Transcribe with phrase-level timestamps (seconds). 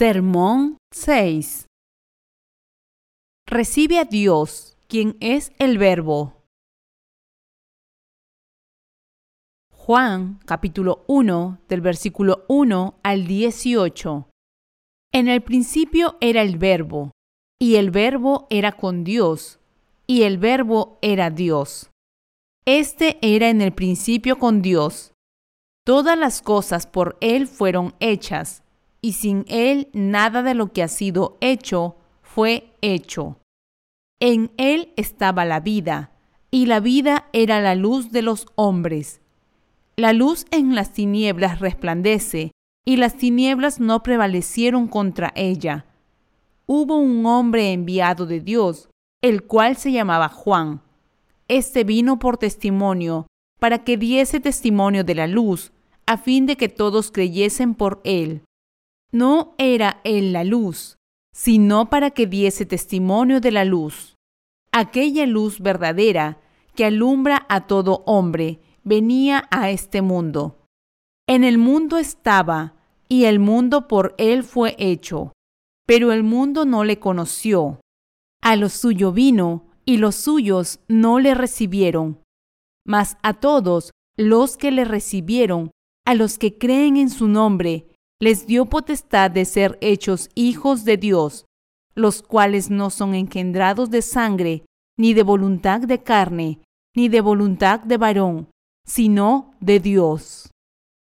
[0.00, 1.66] Sermón 6
[3.46, 6.42] Recibe a Dios, quien es el Verbo.
[9.70, 14.30] Juan capítulo 1 del versículo 1 al 18.
[15.12, 17.10] En el principio era el Verbo,
[17.60, 19.60] y el Verbo era con Dios,
[20.06, 21.90] y el Verbo era Dios.
[22.64, 25.12] Este era en el principio con Dios.
[25.84, 28.62] Todas las cosas por Él fueron hechas
[29.00, 33.38] y sin Él nada de lo que ha sido hecho fue hecho.
[34.20, 36.12] En Él estaba la vida,
[36.50, 39.20] y la vida era la luz de los hombres.
[39.96, 42.52] La luz en las tinieblas resplandece,
[42.84, 45.86] y las tinieblas no prevalecieron contra ella.
[46.66, 48.88] Hubo un hombre enviado de Dios,
[49.22, 50.82] el cual se llamaba Juan.
[51.48, 53.26] Este vino por testimonio,
[53.58, 55.72] para que diese testimonio de la luz,
[56.06, 58.42] a fin de que todos creyesen por él.
[59.12, 60.96] No era él la luz,
[61.32, 64.16] sino para que diese testimonio de la luz.
[64.72, 66.38] Aquella luz verdadera
[66.74, 70.64] que alumbra a todo hombre venía a este mundo.
[71.28, 72.74] En el mundo estaba,
[73.08, 75.32] y el mundo por él fue hecho,
[75.86, 77.80] pero el mundo no le conoció.
[78.42, 82.20] A lo suyo vino, y los suyos no le recibieron.
[82.86, 85.72] Mas a todos los que le recibieron,
[86.06, 87.89] a los que creen en su nombre,
[88.20, 91.46] les dio potestad de ser hechos hijos de Dios,
[91.94, 94.64] los cuales no son engendrados de sangre,
[94.98, 96.60] ni de voluntad de carne,
[96.94, 98.48] ni de voluntad de varón,
[98.86, 100.50] sino de Dios.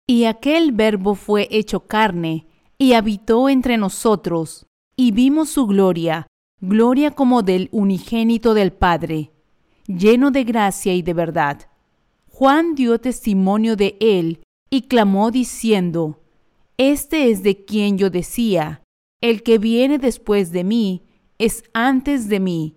[0.06, 2.46] Y aquel verbo fue hecho carne,
[2.78, 6.26] y habitó entre nosotros, y vimos su gloria,
[6.60, 9.32] gloria como del unigénito del Padre,
[9.86, 11.70] lleno de gracia y de verdad.
[12.30, 16.20] Juan dio testimonio de él, y clamó diciendo,
[16.78, 18.82] este es de quien yo decía,
[19.22, 21.02] el que viene después de mí
[21.38, 22.76] es antes de mí,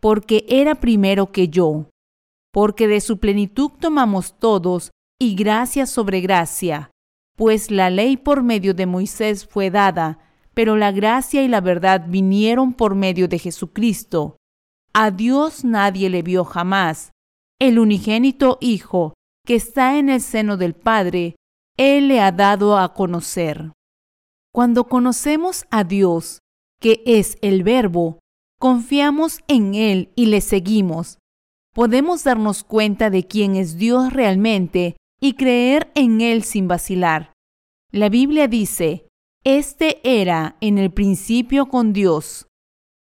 [0.00, 1.88] porque era primero que yo.
[2.52, 6.90] Porque de su plenitud tomamos todos, y gracia sobre gracia,
[7.36, 10.18] pues la ley por medio de Moisés fue dada,
[10.54, 14.36] pero la gracia y la verdad vinieron por medio de Jesucristo.
[14.92, 17.12] A Dios nadie le vio jamás.
[17.60, 21.36] El unigénito Hijo, que está en el seno del Padre,
[21.78, 23.72] él le ha dado a conocer.
[24.52, 26.40] Cuando conocemos a Dios,
[26.80, 28.18] que es el Verbo,
[28.58, 31.18] confiamos en Él y le seguimos.
[31.72, 37.32] Podemos darnos cuenta de quién es Dios realmente y creer en Él sin vacilar.
[37.92, 39.06] La Biblia dice,
[39.44, 42.48] Este era en el principio con Dios.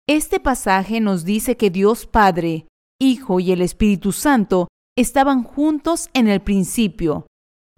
[0.07, 2.69] Este pasaje nos dice que Dios Padre,
[3.01, 7.27] Hijo y el Espíritu Santo estaban juntos en el principio.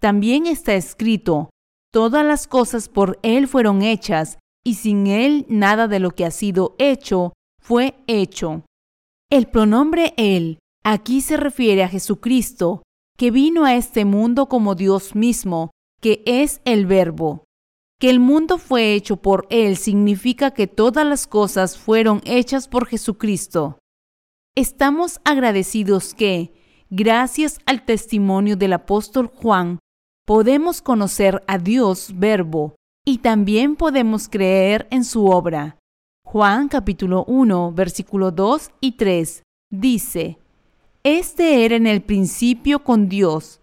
[0.00, 1.50] También está escrito,
[1.92, 6.30] todas las cosas por Él fueron hechas, y sin Él nada de lo que ha
[6.30, 8.64] sido hecho fue hecho.
[9.30, 12.82] El pronombre Él aquí se refiere a Jesucristo,
[13.16, 15.70] que vino a este mundo como Dios mismo,
[16.00, 17.44] que es el Verbo.
[17.98, 22.86] Que el mundo fue hecho por Él significa que todas las cosas fueron hechas por
[22.86, 23.78] Jesucristo.
[24.54, 26.52] Estamos agradecidos que,
[26.90, 29.80] gracias al testimonio del apóstol Juan,
[30.28, 32.74] podemos conocer a Dios verbo
[33.06, 35.78] y también podemos creer en su obra.
[36.22, 40.38] Juan capítulo 1 versículo 2 y 3 dice,
[41.02, 43.62] Este era en el principio con Dios.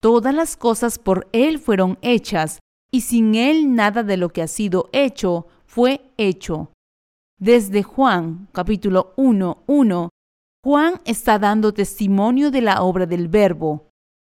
[0.00, 2.60] Todas las cosas por Él fueron hechas,
[2.92, 6.70] y sin Él nada de lo que ha sido hecho fue hecho.
[7.40, 10.10] Desde Juan capítulo 1, 1,
[10.62, 13.88] Juan está dando testimonio de la obra del Verbo.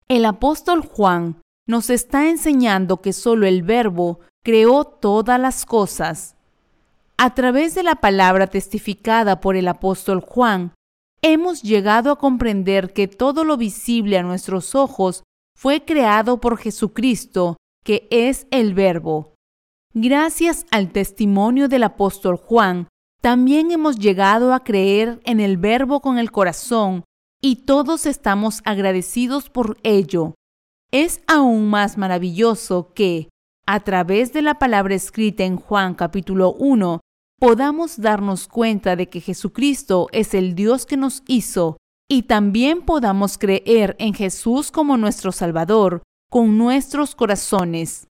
[0.09, 6.35] El apóstol Juan nos está enseñando que solo el Verbo creó todas las cosas.
[7.19, 10.73] A través de la palabra testificada por el apóstol Juan,
[11.21, 15.23] hemos llegado a comprender que todo lo visible a nuestros ojos
[15.55, 19.35] fue creado por Jesucristo, que es el Verbo.
[19.93, 22.89] Gracias al testimonio del apóstol Juan,
[23.21, 27.05] también hemos llegado a creer en el Verbo con el corazón
[27.43, 30.35] y todos estamos agradecidos por ello.
[30.91, 33.29] Es aún más maravilloso que,
[33.67, 37.01] a través de la palabra escrita en Juan capítulo 1,
[37.39, 41.77] podamos darnos cuenta de que Jesucristo es el Dios que nos hizo
[42.11, 48.09] y también podamos creer en Jesús como nuestro Salvador con nuestros corazones.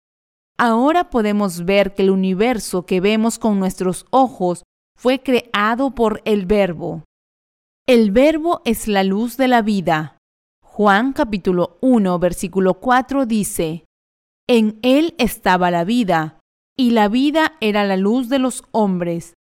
[0.58, 4.64] Ahora podemos ver que el universo que vemos con nuestros ojos
[4.98, 7.04] fue creado por el Verbo.
[7.88, 10.15] El Verbo es la luz de la vida.
[10.78, 13.86] Juan capítulo 1 versículo 4 dice,
[14.46, 16.42] En él estaba la vida,
[16.78, 19.36] y la vida era la luz de los hombres.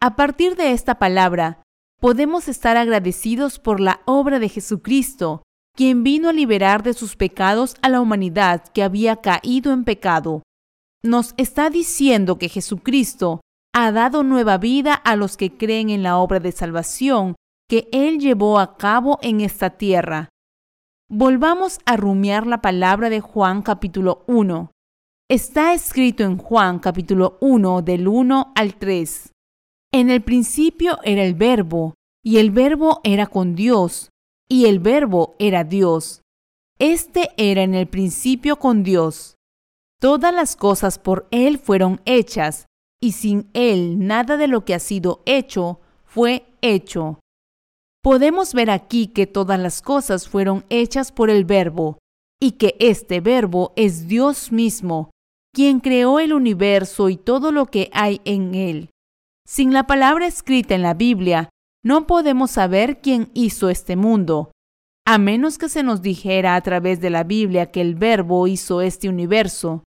[0.00, 1.64] A partir de esta palabra,
[2.00, 5.42] podemos estar agradecidos por la obra de Jesucristo,
[5.74, 10.44] quien vino a liberar de sus pecados a la humanidad que había caído en pecado.
[11.02, 13.40] Nos está diciendo que Jesucristo
[13.74, 17.34] ha dado nueva vida a los que creen en la obra de salvación
[17.68, 20.28] que Él llevó a cabo en esta tierra.
[21.10, 24.72] Volvamos a rumiar la palabra de Juan capítulo 1.
[25.30, 29.32] Está escrito en Juan capítulo 1 del 1 al 3.
[29.90, 34.10] En el principio era el verbo, y el verbo era con Dios,
[34.50, 36.20] y el verbo era Dios.
[36.78, 39.36] Este era en el principio con Dios.
[39.98, 42.66] Todas las cosas por Él fueron hechas,
[43.00, 47.18] y sin Él nada de lo que ha sido hecho fue hecho.
[48.02, 51.98] Podemos ver aquí que todas las cosas fueron hechas por el verbo,
[52.40, 55.10] y que este verbo es Dios mismo,
[55.52, 58.90] quien creó el universo y todo lo que hay en él.
[59.46, 61.48] Sin la palabra escrita en la Biblia,
[61.82, 64.52] no podemos saber quién hizo este mundo,
[65.06, 68.82] a menos que se nos dijera a través de la Biblia que el Verbo hizo
[68.82, 69.82] este universo.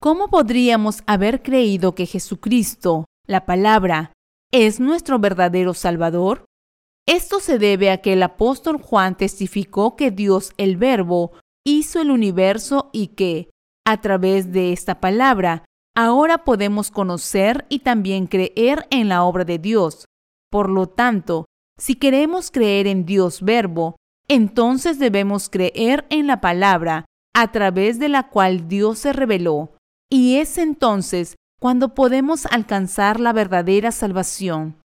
[0.00, 4.12] ¿Cómo podríamos haber creído que Jesucristo, la palabra,
[4.52, 6.46] es nuestro verdadero Salvador?
[7.06, 11.32] Esto se debe a que el apóstol Juan testificó que Dios el Verbo
[11.64, 13.50] hizo el universo y que,
[13.86, 15.64] a través de esta palabra,
[15.96, 20.06] Ahora podemos conocer y también creer en la obra de Dios.
[20.50, 21.46] Por lo tanto,
[21.78, 23.94] si queremos creer en Dios verbo,
[24.26, 29.76] entonces debemos creer en la palabra a través de la cual Dios se reveló.
[30.10, 34.76] Y es entonces cuando podemos alcanzar la verdadera salvación.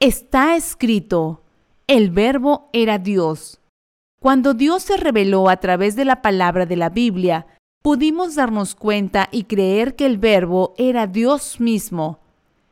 [0.00, 1.42] Está escrito,
[1.88, 3.60] el verbo era Dios.
[4.20, 7.48] Cuando Dios se reveló a través de la palabra de la Biblia,
[7.82, 12.20] pudimos darnos cuenta y creer que el verbo era Dios mismo.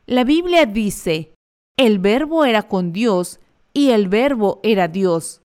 [0.07, 1.35] La Biblia dice,
[1.77, 3.41] el verbo era con Dios
[3.73, 5.43] y el verbo era Dios.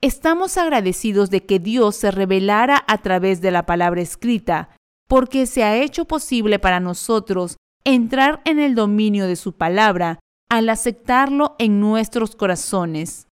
[0.00, 4.68] Estamos agradecidos de que Dios se revelara a través de la palabra escrita,
[5.08, 10.20] porque se ha hecho posible para nosotros entrar en el dominio de su palabra
[10.52, 13.26] al aceptarlo en nuestros corazones.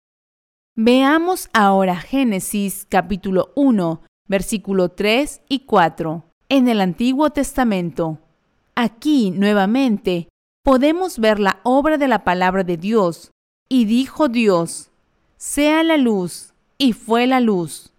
[0.74, 8.20] Veamos ahora Génesis capítulo 1, versículo 3 y 4, en el Antiguo Testamento.
[8.74, 10.30] Aquí, nuevamente,
[10.64, 13.32] podemos ver la obra de la palabra de Dios.
[13.68, 14.90] Y dijo Dios,
[15.36, 17.92] sea la luz, y fue la luz.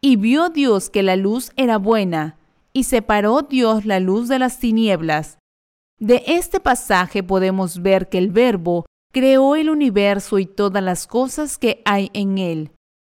[0.00, 2.36] Y vio Dios que la luz era buena,
[2.72, 5.39] y separó Dios la luz de las tinieblas.
[6.00, 11.58] De este pasaje podemos ver que el Verbo creó el universo y todas las cosas
[11.58, 12.72] que hay en él.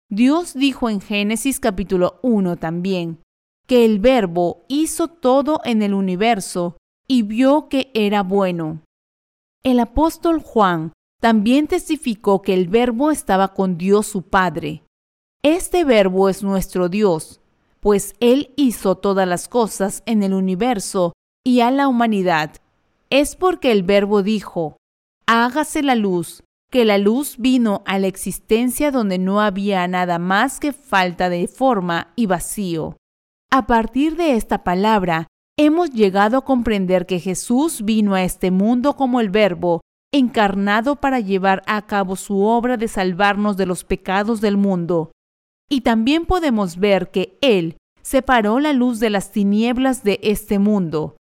[0.09, 3.19] Dios dijo en Génesis capítulo 1 también,
[3.67, 6.77] que el verbo hizo todo en el universo
[7.09, 8.83] y vio que era bueno.
[9.65, 14.85] El apóstol Juan también testificó que el verbo estaba con Dios su Padre.
[15.43, 17.41] Este verbo es nuestro Dios,
[17.81, 21.15] pues Él hizo todas las cosas en el universo
[21.45, 22.53] y a la humanidad.
[23.11, 24.77] Es porque el verbo dijo,
[25.27, 30.59] hágase la luz, que la luz vino a la existencia donde no había nada más
[30.59, 32.97] que falta de forma y vacío.
[33.51, 38.97] A partir de esta palabra, hemos llegado a comprender que Jesús vino a este mundo
[38.97, 39.81] como el Verbo,
[40.13, 45.13] encarnado para llevar a cabo su obra de salvarnos de los pecados del mundo.
[45.69, 51.17] Y también podemos ver que Él separó la luz de las tinieblas de este mundo.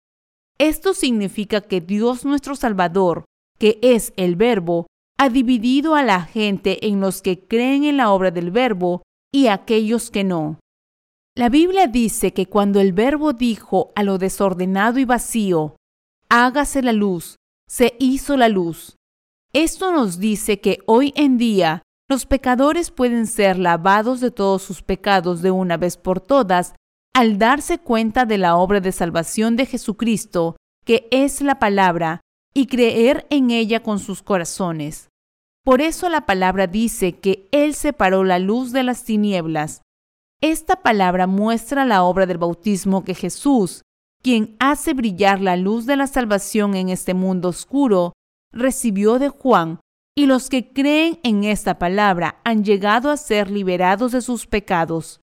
[0.57, 3.25] Esto significa que Dios nuestro Salvador,
[3.59, 8.11] que es el Verbo, ha dividido a la gente en los que creen en la
[8.11, 10.59] obra del verbo y aquellos que no.
[11.37, 15.75] La Biblia dice que cuando el verbo dijo a lo desordenado y vacío,
[16.29, 17.35] hágase la luz,
[17.67, 18.95] se hizo la luz.
[19.53, 24.81] Esto nos dice que hoy en día los pecadores pueden ser lavados de todos sus
[24.81, 26.75] pecados de una vez por todas
[27.15, 32.19] al darse cuenta de la obra de salvación de Jesucristo, que es la palabra,
[32.53, 35.07] y creer en ella con sus corazones.
[35.63, 39.81] Por eso la palabra dice que Él separó la luz de las tinieblas.
[40.41, 43.83] Esta palabra muestra la obra del bautismo que Jesús,
[44.21, 48.11] quien hace brillar la luz de la salvación en este mundo oscuro,
[48.51, 49.79] recibió de Juan,
[50.17, 55.21] y los que creen en esta palabra han llegado a ser liberados de sus pecados.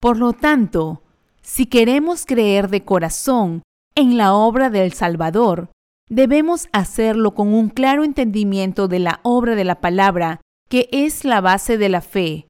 [0.00, 1.02] Por lo tanto,
[1.42, 3.62] si queremos creer de corazón
[3.94, 5.70] en la obra del Salvador,
[6.08, 11.40] debemos hacerlo con un claro entendimiento de la obra de la palabra, que es la
[11.40, 12.46] base de la fe.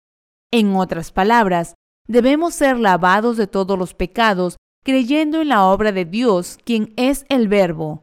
[0.53, 1.75] En otras palabras,
[2.09, 7.25] debemos ser lavados de todos los pecados creyendo en la obra de Dios, quien es
[7.29, 8.03] el Verbo.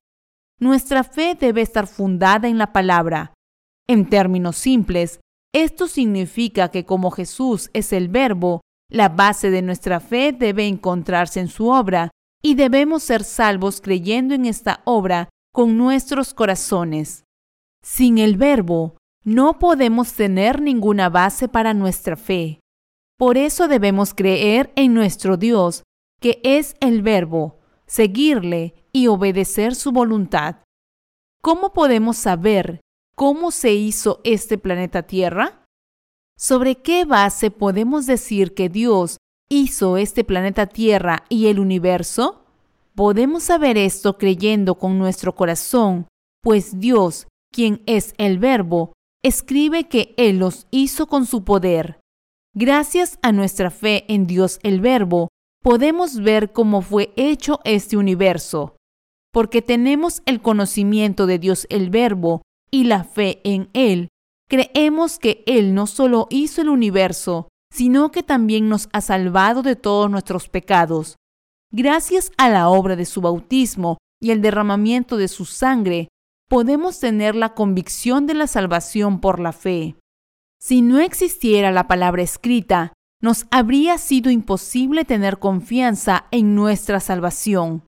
[0.59, 3.33] Nuestra fe debe estar fundada en la palabra.
[3.87, 5.19] En términos simples,
[5.53, 11.39] esto significa que como Jesús es el Verbo, la base de nuestra fe debe encontrarse
[11.39, 12.09] en su obra
[12.41, 17.23] y debemos ser salvos creyendo en esta obra con nuestros corazones.
[17.83, 22.59] Sin el Verbo, no podemos tener ninguna base para nuestra fe.
[23.17, 25.83] Por eso debemos creer en nuestro Dios,
[26.21, 30.57] que es el Verbo, seguirle y obedecer su voluntad.
[31.41, 32.81] ¿Cómo podemos saber
[33.15, 35.65] cómo se hizo este planeta Tierra?
[36.39, 39.17] ¿Sobre qué base podemos decir que Dios
[39.49, 42.43] hizo este planeta Tierra y el universo?
[42.93, 46.07] Podemos saber esto creyendo con nuestro corazón,
[46.43, 51.99] pues Dios, quien es el Verbo, escribe que Él los hizo con su poder.
[52.53, 55.29] Gracias a nuestra fe en Dios el Verbo,
[55.63, 58.75] podemos ver cómo fue hecho este universo.
[59.33, 64.09] Porque tenemos el conocimiento de Dios el Verbo y la fe en Él,
[64.47, 69.75] creemos que Él no solo hizo el universo, sino que también nos ha salvado de
[69.75, 71.15] todos nuestros pecados.
[71.71, 76.07] Gracias a la obra de su bautismo y el derramamiento de su sangre,
[76.49, 79.95] podemos tener la convicción de la salvación por la fe.
[80.59, 87.83] Si no existiera la palabra escrita, nos habría sido imposible tener confianza en nuestra salvación.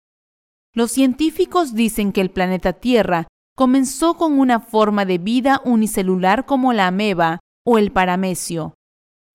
[0.74, 3.28] Los científicos dicen que el planeta Tierra
[3.60, 8.74] comenzó con una forma de vida unicelular como la ameba o el paramecio.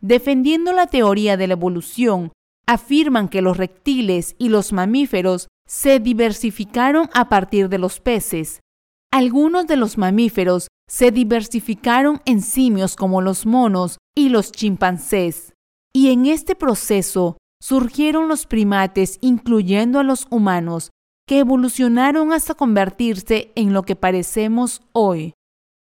[0.00, 2.32] Defendiendo la teoría de la evolución,
[2.66, 8.60] afirman que los reptiles y los mamíferos se diversificaron a partir de los peces.
[9.12, 15.52] Algunos de los mamíferos se diversificaron en simios como los monos y los chimpancés.
[15.94, 20.92] Y en este proceso surgieron los primates, incluyendo a los humanos,
[21.26, 25.34] que evolucionaron hasta convertirse en lo que parecemos hoy.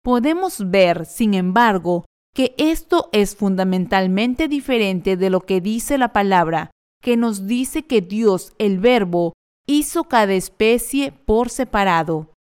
[0.04, 6.70] Podemos ver, sin embargo, que esto es fundamentalmente diferente de lo que dice la palabra,
[7.02, 9.34] que nos dice que Dios, el Verbo,
[9.68, 12.34] hizo cada especie por separado.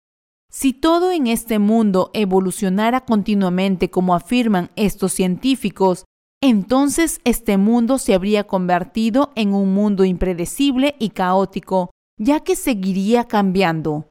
[0.51, 6.05] Si todo en este mundo evolucionara continuamente como afirman estos científicos,
[6.41, 11.91] entonces este mundo se habría convertido en un mundo impredecible y caótico,
[12.23, 14.09] ya que seguiría cambiando.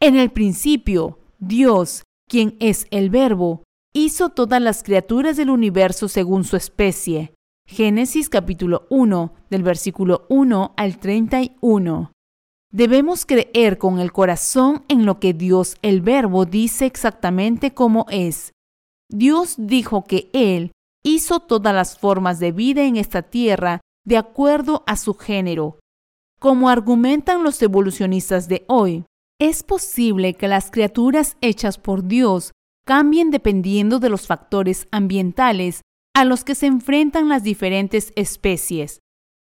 [0.00, 3.62] En el principio, Dios, quien es el Verbo,
[3.94, 7.34] hizo todas las criaturas del universo según su especie.
[7.66, 12.12] Génesis capítulo 1, del versículo 1 al 31.
[12.72, 18.52] Debemos creer con el corazón en lo que Dios el Verbo dice exactamente como es.
[19.08, 20.72] Dios dijo que Él
[21.04, 25.78] hizo todas las formas de vida en esta tierra de acuerdo a su género.
[26.38, 29.04] Como argumentan los evolucionistas de hoy,
[29.40, 32.52] es posible que las criaturas hechas por Dios
[32.86, 35.82] cambien dependiendo de los factores ambientales
[36.14, 39.00] a los que se enfrentan las diferentes especies.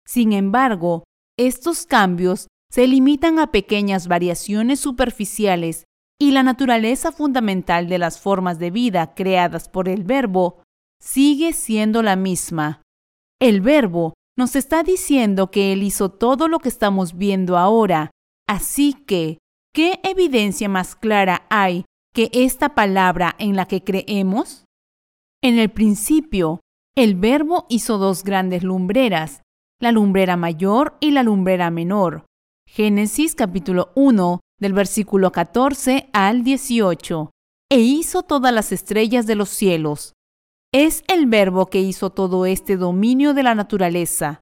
[0.05, 1.03] Sin embargo,
[1.37, 5.85] estos cambios se limitan a pequeñas variaciones superficiales
[6.19, 10.61] y la naturaleza fundamental de las formas de vida creadas por el verbo
[11.01, 12.81] sigue siendo la misma.
[13.39, 18.09] El verbo nos está diciendo que Él hizo todo lo que estamos viendo ahora,
[18.47, 19.37] así que,
[19.73, 24.63] ¿qué evidencia más clara hay que esta palabra en la que creemos?
[25.43, 26.61] En el principio,
[26.95, 29.41] el verbo hizo dos grandes lumbreras,
[29.81, 32.25] la lumbrera mayor y la lumbrera menor.
[32.65, 37.29] Génesis capítulo 1 del versículo 14 al 18.
[37.71, 40.13] E hizo todas las estrellas de los cielos,
[40.71, 44.41] es el verbo que hizo todo este dominio de la naturaleza.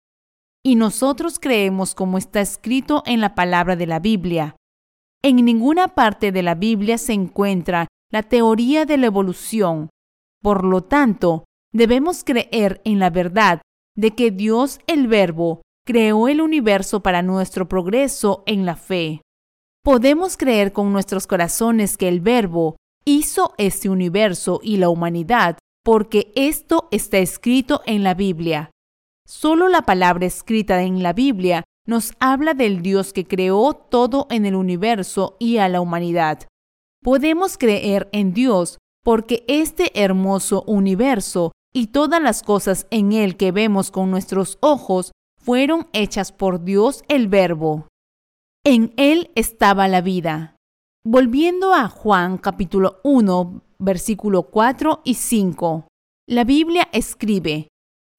[0.64, 4.58] Y nosotros creemos como está escrito en la palabra de la Biblia.
[5.24, 9.90] En ninguna parte de la Biblia se encuentra la teoría de la evolución.
[10.42, 13.62] Por lo tanto, debemos creer en la verdad
[13.96, 19.22] de que Dios el Verbo creó el universo para nuestro progreso en la fe.
[19.84, 25.58] Podemos creer con nuestros corazones que el Verbo hizo este universo y la humanidad
[25.88, 28.72] porque esto está escrito en la Biblia.
[29.26, 34.46] Solo la palabra escrita en la Biblia nos habla del Dios que creó todo en
[34.46, 36.46] el universo y a la humanidad.
[37.02, 43.54] Podemos creer en Dios porque este hermoso universo y todas las cosas en él que
[43.54, 47.88] vemos con nuestros ojos fueron hechas por Dios el Verbo.
[48.66, 50.58] En él estaba la vida.
[51.06, 55.88] Volviendo a Juan capítulo 1, versículo 4 y 5.
[56.28, 57.70] La Biblia escribe,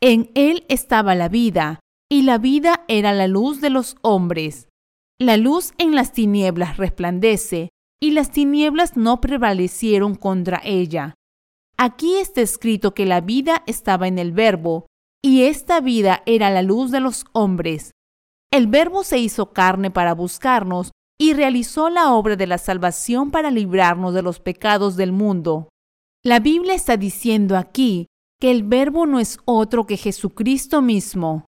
[0.01, 4.69] En él estaba la vida, y la vida era la luz de los hombres.
[5.21, 11.15] La luz en las tinieblas resplandece, y las tinieblas no prevalecieron contra ella.
[11.77, 14.87] Aquí está escrito que la vida estaba en el Verbo,
[15.23, 17.93] y esta vida era la luz de los hombres.
[18.51, 23.51] El Verbo se hizo carne para buscarnos y realizó la obra de la salvación para
[23.51, 25.69] librarnos de los pecados del mundo.
[26.25, 28.07] La Biblia está diciendo aquí
[28.41, 31.47] que el Verbo no es otro que Jesucristo mismo.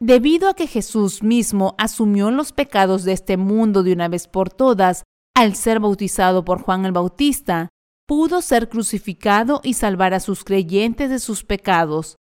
[0.00, 4.50] Debido a que Jesús mismo asumió los pecados de este mundo de una vez por
[4.50, 7.68] todas al ser bautizado por Juan el Bautista,
[8.06, 12.16] pudo ser crucificado y salvar a sus creyentes de sus pecados.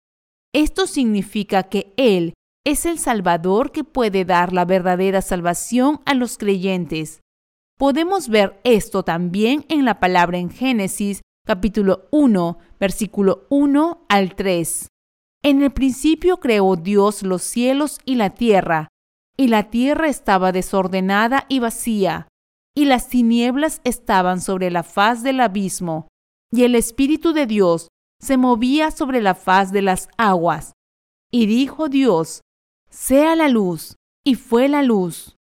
[0.54, 2.34] Esto significa que Él
[2.68, 7.22] es el Salvador que puede dar la verdadera salvación a los creyentes.
[7.78, 14.90] Podemos ver esto también en la palabra en Génesis capítulo 1, versículo 1 al 3.
[15.44, 18.90] En el principio creó Dios los cielos y la tierra,
[19.38, 22.28] y la tierra estaba desordenada y vacía,
[22.76, 26.10] y las tinieblas estaban sobre la faz del abismo,
[26.52, 27.88] y el Espíritu de Dios
[28.22, 30.74] se movía sobre la faz de las aguas.
[31.32, 32.42] Y dijo Dios,
[32.90, 35.36] sea la luz, y fue la luz.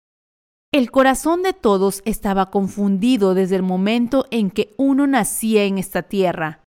[0.74, 6.04] El corazón de todos estaba confundido desde el momento en que uno nacía en esta
[6.04, 6.64] tierra.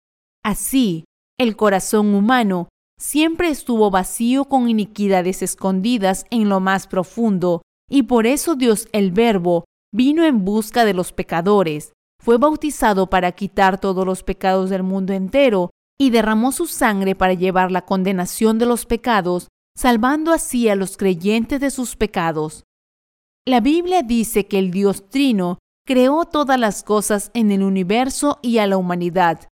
[0.44, 1.04] Así,
[1.38, 8.26] el corazón humano siempre estuvo vacío con iniquidades escondidas en lo más profundo, y por
[8.26, 9.64] eso Dios el Verbo
[9.94, 15.12] vino en busca de los pecadores, fue bautizado para quitar todos los pecados del mundo
[15.12, 20.76] entero, y derramó su sangre para llevar la condenación de los pecados salvando así a
[20.76, 22.64] los creyentes de sus pecados.
[23.46, 28.58] La Biblia dice que el Dios Trino creó todas las cosas en el universo y
[28.58, 29.48] a la humanidad.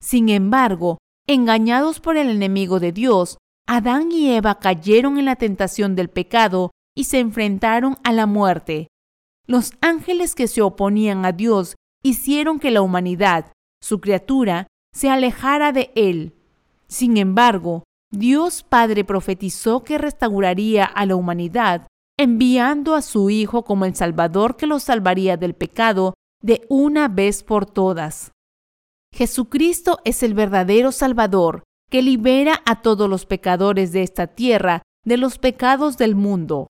[0.00, 5.96] Sin embargo, engañados por el enemigo de Dios, Adán y Eva cayeron en la tentación
[5.96, 8.88] del pecado y se enfrentaron a la muerte.
[9.46, 13.52] Los ángeles que se oponían a Dios hicieron que la humanidad,
[13.82, 16.34] su criatura, se alejara de él.
[16.88, 21.86] Sin embargo, Dios Padre profetizó que restauraría a la humanidad,
[22.18, 27.42] enviando a su Hijo como el Salvador que los salvaría del pecado de una vez
[27.42, 28.32] por todas.
[29.12, 35.16] Jesucristo es el verdadero Salvador que libera a todos los pecadores de esta tierra de
[35.16, 36.68] los pecados del mundo.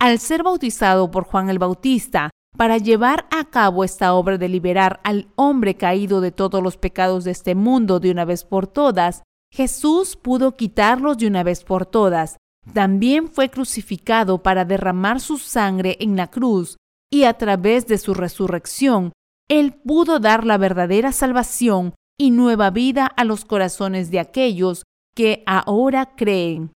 [0.00, 5.00] Al ser bautizado por Juan el Bautista, para llevar a cabo esta obra de liberar
[5.04, 9.22] al hombre caído de todos los pecados de este mundo de una vez por todas,
[9.52, 12.38] Jesús pudo quitarlos de una vez por todas.
[12.72, 16.78] También fue crucificado para derramar su sangre en la cruz
[17.10, 19.12] y a través de su resurrección,
[19.50, 24.84] Él pudo dar la verdadera salvación y nueva vida a los corazones de aquellos
[25.14, 26.72] que ahora creen.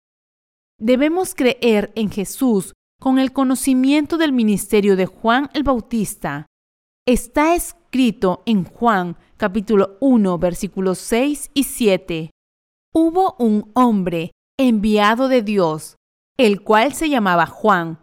[0.78, 6.48] Debemos creer en Jesús con el conocimiento del ministerio de Juan el Bautista.
[7.08, 12.32] Está escrito en Juan capítulo 1 versículos 6 y 7
[12.96, 15.98] hubo un hombre enviado de Dios,
[16.38, 18.00] el cual se llamaba Juan.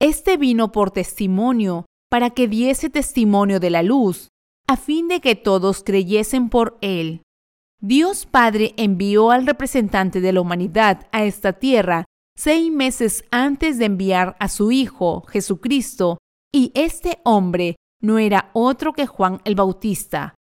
[0.00, 4.28] Este vino por testimonio, para que diese testimonio de la luz,
[4.66, 7.22] a fin de que todos creyesen por él.
[7.80, 12.04] Dios Padre envió al representante de la humanidad a esta tierra
[12.36, 16.18] seis meses antes de enviar a su Hijo, Jesucristo,
[16.52, 20.34] y este hombre no era otro que Juan el Bautista.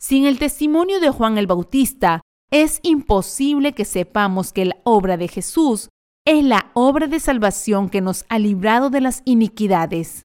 [0.00, 5.28] Sin el testimonio de Juan el Bautista, es imposible que sepamos que la obra de
[5.28, 5.88] Jesús
[6.24, 10.22] es la obra de salvación que nos ha librado de las iniquidades.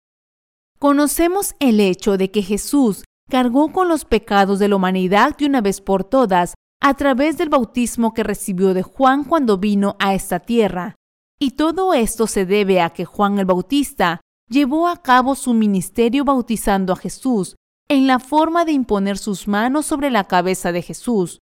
[0.80, 5.62] Conocemos el hecho de que Jesús cargó con los pecados de la humanidad de una
[5.62, 10.40] vez por todas a través del bautismo que recibió de Juan cuando vino a esta
[10.40, 10.96] tierra.
[11.40, 16.26] Y todo esto se debe a que Juan el Bautista llevó a cabo su ministerio
[16.26, 17.56] bautizando a Jesús
[17.88, 21.40] en la forma de imponer sus manos sobre la cabeza de Jesús,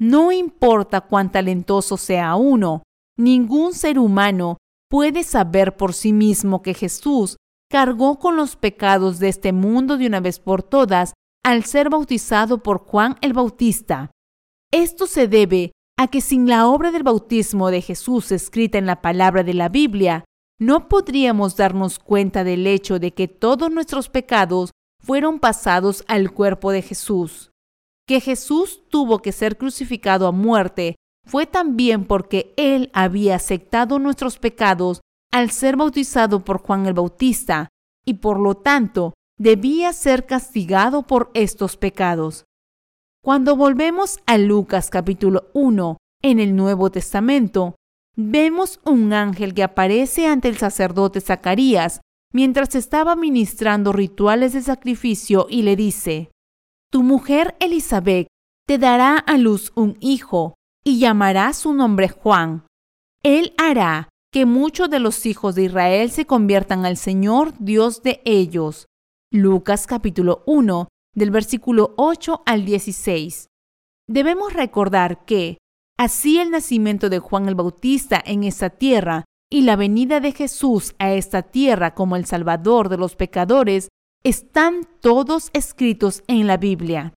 [0.00, 2.82] no importa cuán talentoso sea uno,
[3.18, 4.56] ningún ser humano
[4.88, 7.36] puede saber por sí mismo que Jesús
[7.70, 11.12] cargó con los pecados de este mundo de una vez por todas
[11.44, 14.10] al ser bautizado por Juan el Bautista.
[14.72, 19.02] Esto se debe a que sin la obra del bautismo de Jesús escrita en la
[19.02, 20.24] palabra de la Biblia,
[20.58, 26.72] no podríamos darnos cuenta del hecho de que todos nuestros pecados fueron pasados al cuerpo
[26.72, 27.49] de Jesús
[28.10, 34.36] que Jesús tuvo que ser crucificado a muerte fue también porque Él había aceptado nuestros
[34.36, 37.68] pecados al ser bautizado por Juan el Bautista
[38.04, 42.46] y por lo tanto debía ser castigado por estos pecados.
[43.22, 47.76] Cuando volvemos a Lucas capítulo 1 en el Nuevo Testamento,
[48.16, 52.00] vemos un ángel que aparece ante el sacerdote Zacarías
[52.32, 56.32] mientras estaba ministrando rituales de sacrificio y le dice,
[56.92, 58.26] Tu mujer Elizabeth
[58.66, 62.66] te dará a luz un hijo y llamará su nombre Juan.
[63.22, 68.20] Él hará que muchos de los hijos de Israel se conviertan al Señor Dios de
[68.24, 68.86] ellos.
[69.32, 73.46] Lucas capítulo 1, del versículo 8 al 16.
[74.08, 75.58] Debemos recordar que,
[75.96, 80.96] así el nacimiento de Juan el Bautista en esta tierra y la venida de Jesús
[80.98, 83.90] a esta tierra como el Salvador de los pecadores
[84.22, 87.14] están todos escritos en la Biblia.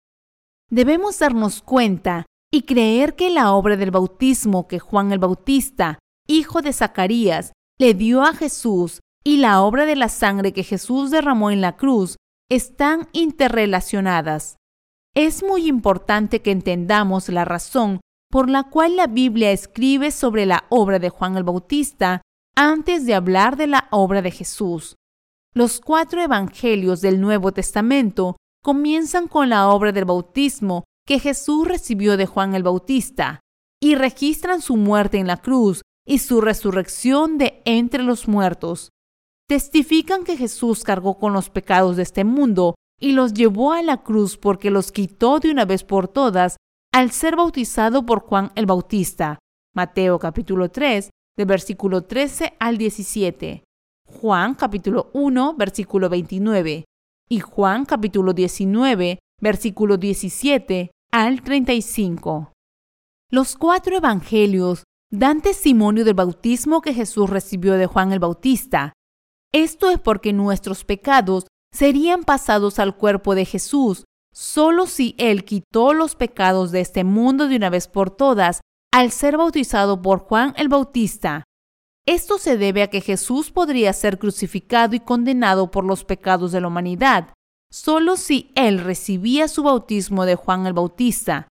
[0.69, 6.61] Debemos darnos cuenta y creer que la obra del bautismo que Juan el Bautista, hijo
[6.61, 11.49] de Zacarías, le dio a Jesús y la obra de la sangre que Jesús derramó
[11.49, 12.17] en la cruz
[12.49, 14.57] están interrelacionadas.
[15.15, 20.65] Es muy importante que entendamos la razón por la cual la Biblia escribe sobre la
[20.69, 22.21] obra de Juan el Bautista
[22.55, 24.95] antes de hablar de la obra de Jesús.
[25.53, 32.15] Los cuatro evangelios del Nuevo Testamento comienzan con la obra del bautismo que Jesús recibió
[32.15, 33.41] de Juan el Bautista
[33.81, 38.91] y registran su muerte en la cruz y su resurrección de entre los muertos.
[39.49, 44.03] Testifican que Jesús cargó con los pecados de este mundo y los llevó a la
[44.03, 46.55] cruz porque los quitó de una vez por todas
[46.93, 49.39] al ser bautizado por Juan el Bautista.
[49.75, 53.63] Mateo capítulo 3, de versículo 13 al 17.
[54.11, 56.85] Juan capítulo 1, versículo 29.
[57.29, 62.51] Y Juan capítulo 19, versículo 17 al 35.
[63.31, 68.93] Los cuatro evangelios dan testimonio del bautismo que Jesús recibió de Juan el Bautista.
[69.53, 75.93] Esto es porque nuestros pecados serían pasados al cuerpo de Jesús solo si Él quitó
[75.93, 78.61] los pecados de este mundo de una vez por todas
[78.93, 81.43] al ser bautizado por Juan el Bautista.
[82.07, 86.61] Esto se debe a que Jesús podría ser crucificado y condenado por los pecados de
[86.61, 87.33] la humanidad,
[87.71, 91.47] solo si él recibía su bautismo de Juan el Bautista.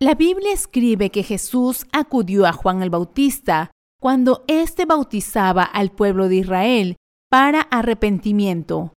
[0.00, 6.28] La Biblia escribe que Jesús acudió a Juan el Bautista cuando éste bautizaba al pueblo
[6.28, 6.96] de Israel
[7.30, 8.92] para arrepentimiento.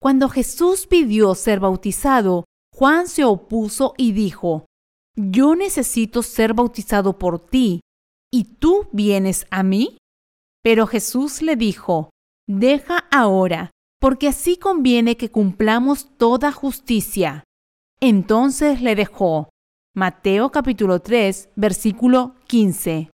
[0.00, 4.66] Cuando Jesús pidió ser bautizado, Juan se opuso y dijo,
[5.16, 7.80] Yo necesito ser bautizado por ti,
[8.30, 9.96] ¿y tú vienes a mí?
[10.66, 12.10] Pero Jesús le dijo,
[12.48, 17.44] Deja ahora, porque así conviene que cumplamos toda justicia.
[18.00, 19.48] Entonces le dejó.
[19.94, 23.10] Mateo capítulo 3, versículo 15.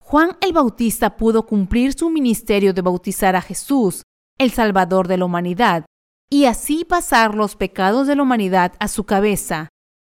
[0.00, 4.02] Juan el Bautista pudo cumplir su ministerio de bautizar a Jesús,
[4.38, 5.84] el Salvador de la humanidad,
[6.30, 9.68] y así pasar los pecados de la humanidad a su cabeza.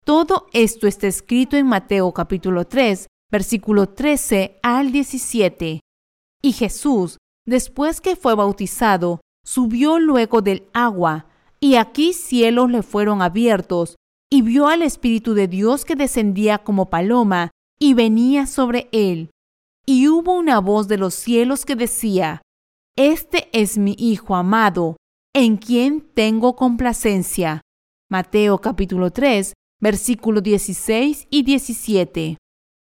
[0.05, 5.81] Todo esto está escrito en Mateo capítulo 3, versículo 13 al 17.
[6.43, 11.27] Y Jesús, después que fue bautizado, subió luego del agua,
[11.61, 13.97] y aquí cielos le fueron abiertos,
[14.31, 19.31] y vio al Espíritu de Dios que descendía como paloma y venía sobre él.
[19.87, 22.43] Y hubo una voz de los cielos que decía,
[22.97, 24.97] Este es mi Hijo amado,
[25.35, 27.63] en quien tengo complacencia.
[28.11, 32.37] Mateo capítulo 3, versículos 16 y 17.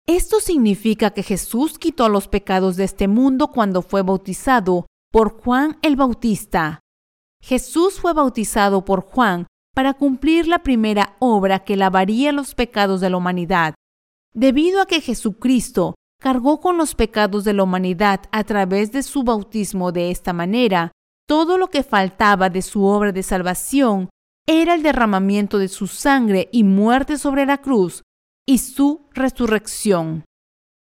[0.05, 5.77] Esto significa que Jesús quitó los pecados de este mundo cuando fue bautizado por Juan
[5.81, 6.81] el Bautista.
[7.41, 13.09] Jesús fue bautizado por Juan para cumplir la primera obra que lavaría los pecados de
[13.09, 13.75] la humanidad.
[14.33, 19.23] Debido a que Jesucristo cargó con los pecados de la humanidad a través de su
[19.23, 20.91] bautismo de esta manera,
[21.27, 24.09] todo lo que faltaba de su obra de salvación
[24.45, 28.03] era el derramamiento de su sangre y muerte sobre la cruz
[28.45, 30.25] y su resurrección.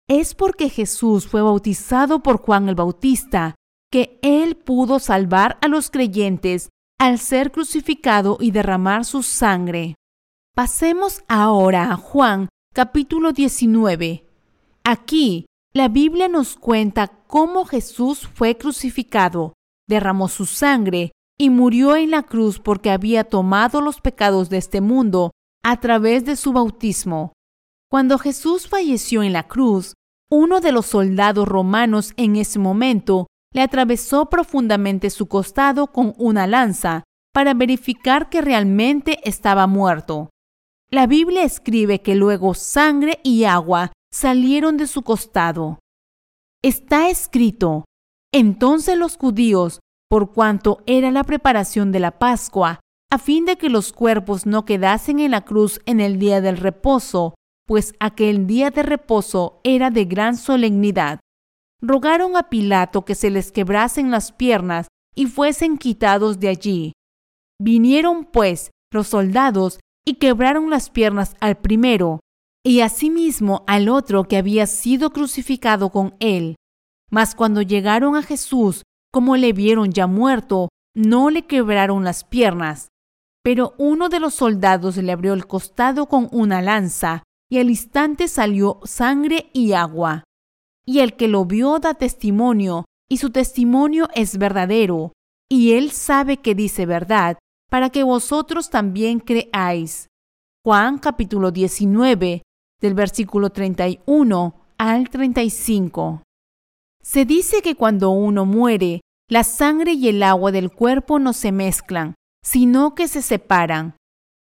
[0.08, 3.56] Es porque Jesús fue bautizado por Juan el Bautista
[3.92, 9.96] que Él pudo salvar a los creyentes al ser crucificado y derramar su sangre.
[10.56, 14.26] Pasemos ahora a Juan capítulo 19.
[14.84, 19.54] Aquí la Biblia nos cuenta cómo Jesús fue crucificado,
[19.88, 24.82] derramó su sangre y murió en la cruz porque había tomado los pecados de este
[24.82, 25.32] mundo
[25.64, 27.34] a través de su bautismo.
[27.90, 29.94] Cuando Jesús falleció en la cruz,
[30.30, 36.48] uno de los soldados romanos en ese momento le atravesó profundamente su costado con una
[36.48, 40.30] lanza para verificar que realmente estaba muerto.
[40.90, 45.80] La Biblia escribe que luego sangre y agua salieron de su costado.
[46.64, 47.86] Está escrito,
[48.32, 52.80] entonces los judíos, por cuanto era la preparación de la Pascua,
[53.14, 56.58] a fin de que los cuerpos no quedasen en la cruz en el día del
[56.58, 57.36] reposo,
[57.68, 61.20] pues aquel día de reposo era de gran solemnidad.
[61.80, 66.94] rogaron a Pilato que se les quebrasen las piernas y fuesen quitados de allí.
[67.62, 72.20] Vinieron, pues, los soldados y quebraron las piernas al primero,
[72.66, 76.56] y asimismo al otro que había sido crucificado con él.
[77.12, 82.88] Mas cuando llegaron a Jesús, como le vieron ya muerto, no le quebraron las piernas.
[83.44, 88.28] Pero uno de los soldados le abrió el costado con una lanza, y al instante
[88.28, 90.24] salió sangre y agua.
[90.86, 95.12] Y el que lo vio da testimonio, y su testimonio es verdadero,
[95.50, 97.38] y él sabe que dice verdad,
[97.70, 100.08] para que vosotros también creáis.
[100.64, 102.44] Juan capítulo 19,
[102.80, 106.24] del versículo 31 al 35.
[107.02, 111.52] Se dice que cuando uno muere, la sangre y el agua del cuerpo no se
[111.52, 113.96] mezclan, sino que se separan.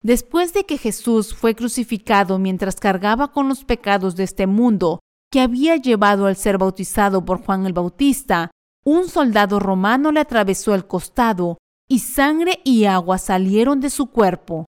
[0.02, 5.40] Después de que Jesús fue crucificado mientras cargaba con los pecados de este mundo que
[5.40, 8.50] había llevado al ser bautizado por Juan el Bautista,
[8.84, 11.58] un soldado romano le atravesó el costado
[11.88, 14.66] y sangre y agua salieron de su cuerpo.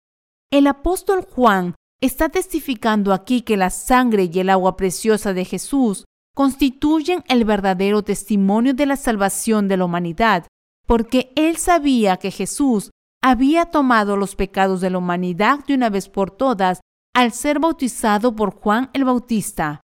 [0.52, 6.06] El apóstol Juan está testificando aquí que la sangre y el agua preciosa de Jesús
[6.36, 10.46] constituyen el verdadero testimonio de la salvación de la humanidad,
[10.86, 12.92] porque él sabía que Jesús
[13.28, 16.82] había tomado los pecados de la humanidad de una vez por todas
[17.16, 19.82] al ser bautizado por Juan el Bautista.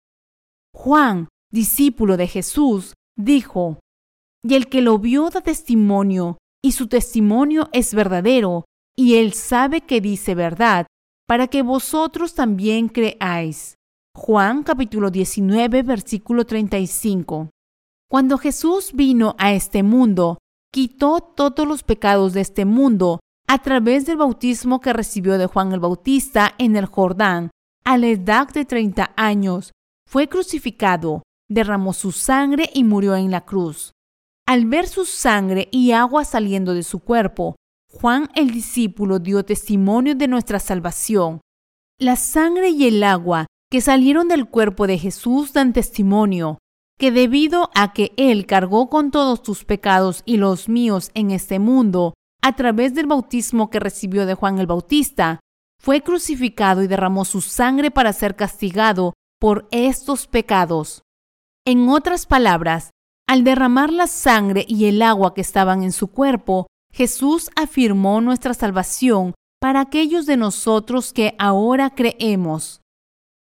[0.75, 3.79] Juan, discípulo de Jesús, dijo,
[4.43, 8.65] y el que lo vio da testimonio, y su testimonio es verdadero,
[8.97, 10.89] y él sabe que dice verdad,
[11.29, 13.77] para que vosotros también creáis.
[14.17, 17.51] Juan capítulo 19 versículo 35.
[18.11, 20.39] Cuando Jesús vino a este mundo,
[20.73, 25.73] quitó todos los pecados de este mundo a través del bautismo que recibió de Juan
[25.73, 27.51] el Bautista en el Jordán,
[27.85, 29.73] a la edad de 30 años.
[30.07, 33.93] Fue crucificado, derramó su sangre y murió en la cruz.
[34.47, 37.57] Al ver su sangre y agua saliendo de su cuerpo,
[37.91, 41.41] Juan el discípulo dio testimonio de nuestra salvación.
[41.99, 46.59] La sangre y el agua que salieron del cuerpo de Jesús dan testimonio
[46.99, 51.59] que debido a que Él cargó con todos tus pecados y los míos en este
[51.61, 55.41] mundo, a través del bautismo que recibió de Juan el Bautista,
[55.81, 61.03] fue crucificado y derramó su sangre para ser castigado por estos pecados.
[61.65, 62.91] En otras palabras,
[63.29, 68.55] al derramar la sangre y el agua que estaban en su cuerpo, Jesús afirmó nuestra
[68.55, 72.81] salvación para aquellos de nosotros que ahora creemos.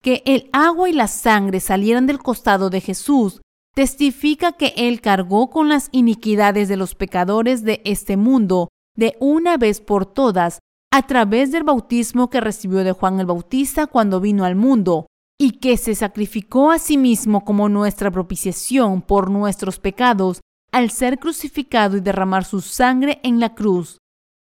[0.02, 3.40] Que el agua y la sangre salieran del costado de Jesús
[3.80, 9.56] testifica que Él cargó con las iniquidades de los pecadores de este mundo de una
[9.56, 10.58] vez por todas
[10.92, 15.06] a través del bautismo que recibió de Juan el Bautista cuando vino al mundo,
[15.40, 21.18] y que se sacrificó a sí mismo como nuestra propiciación por nuestros pecados al ser
[21.18, 23.96] crucificado y derramar su sangre en la cruz.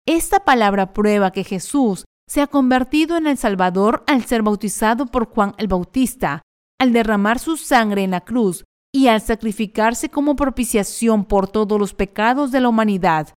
[0.09, 5.27] Esta palabra prueba que Jesús se ha convertido en el Salvador al ser bautizado por
[5.29, 6.43] Juan el Bautista,
[6.81, 11.95] al derramar su sangre en la cruz y al sacrificarse como propiciación por todos los
[11.95, 13.35] pecados de la humanidad.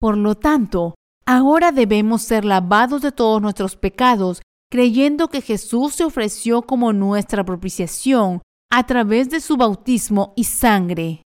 [0.00, 0.94] Por lo tanto,
[1.26, 7.44] ahora debemos ser lavados de todos nuestros pecados, creyendo que Jesús se ofreció como nuestra
[7.44, 11.22] propiciación a través de su bautismo y sangre.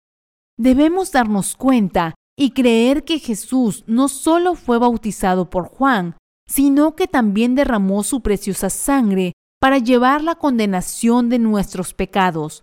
[0.58, 7.06] Debemos darnos cuenta y creer que Jesús no solo fue bautizado por Juan, sino que
[7.06, 12.62] también derramó su preciosa sangre para llevar la condenación de nuestros pecados.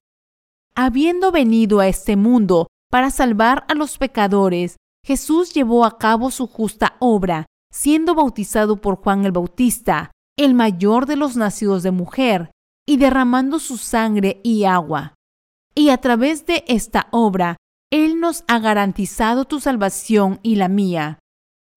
[0.76, 6.48] Habiendo venido a este mundo para salvar a los pecadores, Jesús llevó a cabo su
[6.48, 12.52] justa obra, siendo bautizado por Juan el Bautista, el mayor de los nacidos de mujer,
[12.88, 15.14] y derramando su sangre y agua.
[15.76, 17.58] Y a través de esta obra,
[17.92, 21.20] él nos ha garantizado tu salvación y la mía.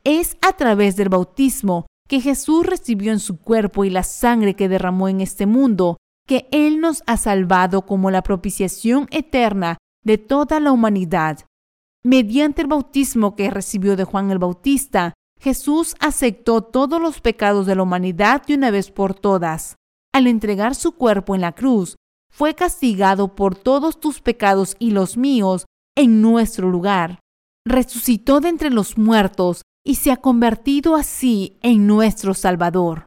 [0.05, 4.69] Es a través del bautismo que Jesús recibió en su cuerpo y la sangre que
[4.69, 10.61] derramó en este mundo que Él nos ha salvado como la propiciación eterna de toda
[10.61, 11.41] la humanidad.
[12.05, 17.75] Mediante el bautismo que recibió de Juan el Bautista, Jesús aceptó todos los pecados de
[17.75, 19.77] la humanidad de una vez por todas.
[20.13, 21.97] Al entregar su cuerpo en la cruz,
[22.31, 27.21] fue castigado por todos tus pecados y los míos en nuestro lugar.
[27.67, 33.07] Resucitó de entre los muertos y se ha convertido así en nuestro Salvador.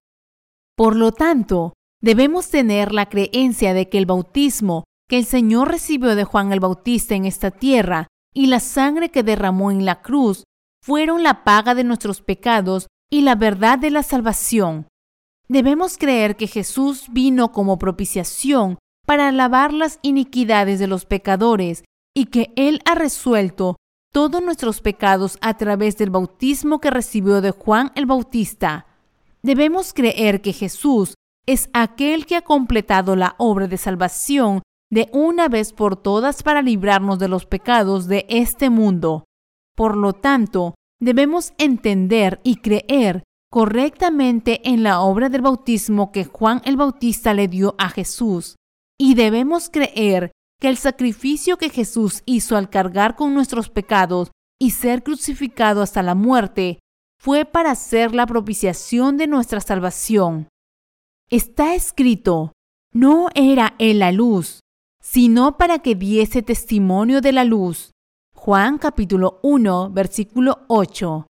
[0.75, 6.15] Por lo tanto, debemos tener la creencia de que el bautismo que el Señor recibió
[6.15, 10.43] de Juan el Bautista en esta tierra y la sangre que derramó en la cruz
[10.83, 14.87] fueron la paga de nuestros pecados y la verdad de la salvación.
[15.47, 21.83] Debemos creer que Jesús vino como propiciación para lavar las iniquidades de los pecadores
[22.15, 23.75] y que Él ha resuelto
[24.11, 28.87] todos nuestros pecados a través del bautismo que recibió de Juan el Bautista.
[29.43, 31.13] Debemos creer que Jesús
[31.45, 36.61] es aquel que ha completado la obra de salvación de una vez por todas para
[36.61, 39.25] librarnos de los pecados de este mundo.
[39.75, 46.61] Por lo tanto, debemos entender y creer correctamente en la obra del bautismo que Juan
[46.65, 48.55] el Bautista le dio a Jesús.
[48.97, 54.71] Y debemos creer que el sacrificio que Jesús hizo al cargar con nuestros pecados y
[54.71, 56.79] ser crucificado hasta la muerte
[57.21, 60.47] fue para hacer la propiciación de nuestra salvación.
[61.31, 62.51] Está escrito,
[62.93, 64.59] no era Él la luz,
[65.01, 67.89] sino para que diese testimonio de la luz.
[68.35, 71.25] Juan capítulo 1, versículo 8.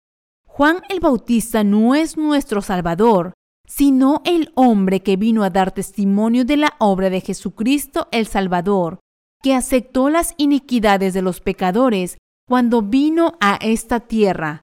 [0.47, 3.33] Juan el Bautista no es nuestro Salvador,
[3.67, 9.01] sino el hombre que vino a dar testimonio de la obra de Jesucristo el Salvador,
[9.43, 14.61] que aceptó las iniquidades de los pecadores cuando vino a esta tierra.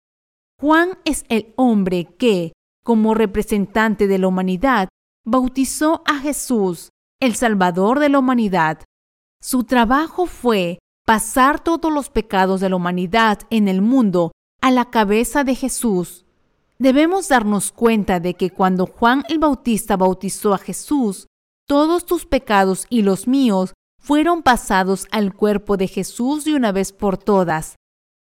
[0.57, 2.53] Juan es el hombre que,
[2.85, 4.87] como representante de la humanidad,
[5.27, 8.79] bautizó a Jesús, el Salvador de la humanidad.
[9.41, 14.89] Su trabajo fue pasar todos los pecados de la humanidad en el mundo a la
[14.89, 16.25] cabeza de Jesús.
[16.79, 21.27] Debemos darnos cuenta de que cuando Juan el Bautista bautizó a Jesús,
[21.67, 26.93] todos tus pecados y los míos fueron pasados al cuerpo de Jesús de una vez
[26.93, 27.75] por todas.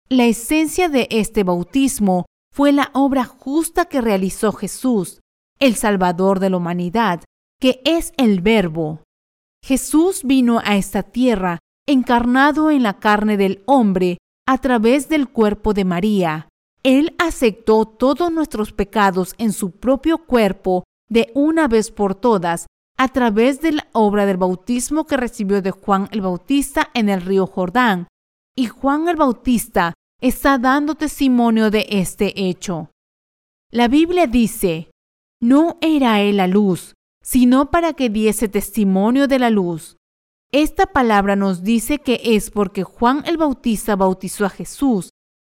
[0.10, 5.20] La esencia de este bautismo fue la obra justa que realizó Jesús,
[5.60, 7.24] el Salvador de la humanidad,
[7.60, 9.04] que es el Verbo.
[9.64, 15.74] Jesús vino a esta tierra encarnado en la carne del hombre a través del cuerpo
[15.74, 16.50] de María.
[16.84, 23.08] Él aceptó todos nuestros pecados en su propio cuerpo de una vez por todas a
[23.08, 27.48] través de la obra del bautismo que recibió de Juan el Bautista en el río
[27.48, 28.08] Jordán.
[28.56, 32.90] Y Juan el Bautista está dando testimonio de este hecho.
[33.72, 34.90] La Biblia dice,
[35.46, 39.98] no era él la luz, sino para que diese testimonio de la luz.
[40.52, 45.12] Esta palabra nos dice que es porque Juan el Bautista bautizó a Jesús,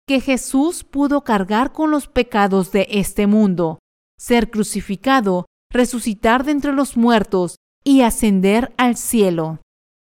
[0.08, 3.80] que Jesús pudo cargar con los pecados de este mundo,
[4.17, 9.60] ser crucificado, resucitar de entre los muertos y ascender al cielo.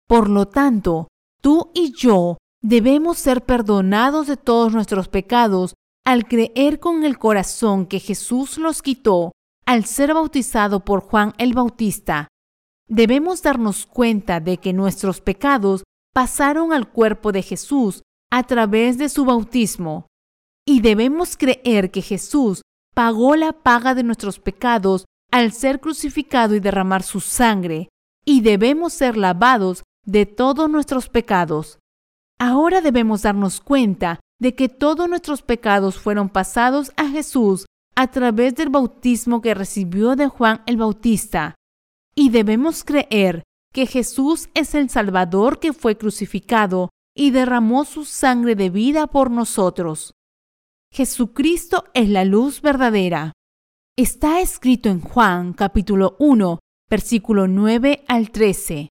[0.08, 1.08] Por lo tanto,
[1.42, 5.74] tú y yo debemos ser perdonados de todos nuestros pecados
[6.06, 9.32] al creer con el corazón que Jesús los quitó
[9.66, 12.28] al ser bautizado por Juan el Bautista,
[12.88, 19.10] debemos darnos cuenta de que nuestros pecados pasaron al cuerpo de Jesús a través de
[19.10, 20.08] su bautismo.
[20.66, 22.62] Y debemos creer que Jesús
[22.94, 27.90] pagó la paga de nuestros pecados al ser crucificado y derramar su sangre,
[28.26, 31.80] y debemos ser lavados de todos nuestros pecados.
[32.38, 38.56] Ahora debemos darnos cuenta de que todos nuestros pecados fueron pasados a Jesús a través
[38.56, 41.56] del bautismo que recibió de Juan el Bautista.
[42.16, 48.56] Y debemos creer que Jesús es el Salvador que fue crucificado y derramó su sangre
[48.56, 50.14] de vida por nosotros.
[50.92, 53.34] Jesucristo es la luz verdadera.
[53.98, 58.90] Está escrito en Juan capítulo 1, versículo 9 al 13.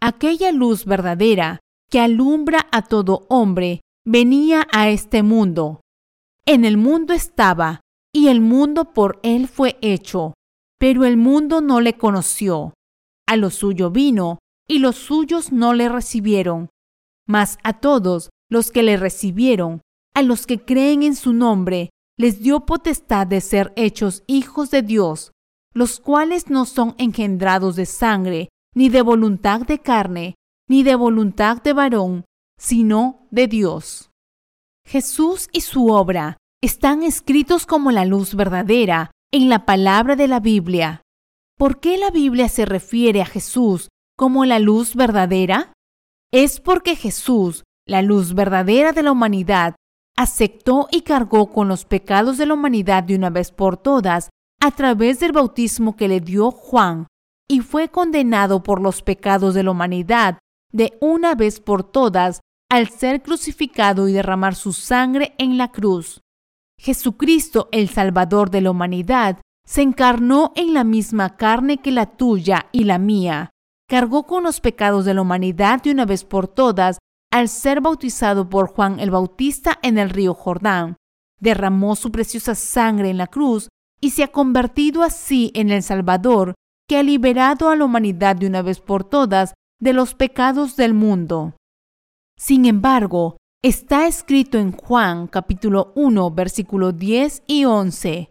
[0.00, 5.80] Aquella luz verdadera que alumbra a todo hombre venía a este mundo.
[6.46, 7.80] En el mundo estaba,
[8.14, 10.34] y el mundo por él fue hecho,
[10.78, 12.72] pero el mundo no le conoció.
[13.26, 16.70] A lo suyo vino, y los suyos no le recibieron.
[17.26, 19.80] Mas a todos los que le recibieron,
[20.14, 24.82] a los que creen en su nombre, les dio potestad de ser hechos hijos de
[24.82, 25.32] Dios,
[25.74, 30.36] los cuales no son engendrados de sangre, ni de voluntad de carne,
[30.68, 32.24] ni de voluntad de varón,
[32.60, 34.10] sino de Dios.
[34.86, 40.40] Jesús y su obra están escritos como la luz verdadera en la palabra de la
[40.40, 41.02] Biblia.
[41.58, 45.74] ¿Por qué la Biblia se refiere a Jesús como la luz verdadera?
[46.32, 49.74] Es porque Jesús, la luz verdadera de la humanidad,
[50.16, 54.70] aceptó y cargó con los pecados de la humanidad de una vez por todas a
[54.70, 57.08] través del bautismo que le dio Juan
[57.46, 60.38] y fue condenado por los pecados de la humanidad
[60.72, 62.40] de una vez por todas
[62.70, 66.23] al ser crucificado y derramar su sangre en la cruz.
[66.78, 72.66] Jesucristo, el Salvador de la humanidad, se encarnó en la misma carne que la tuya
[72.72, 73.50] y la mía.
[73.88, 76.98] Cargó con los pecados de la humanidad de una vez por todas
[77.30, 80.96] al ser bautizado por Juan el Bautista en el río Jordán.
[81.40, 83.68] Derramó su preciosa sangre en la cruz
[84.00, 86.54] y se ha convertido así en el Salvador
[86.88, 90.94] que ha liberado a la humanidad de una vez por todas de los pecados del
[90.94, 91.54] mundo.
[92.38, 98.30] Sin embargo, está escrito en Juan capítulo 1 versículo 10 y 11.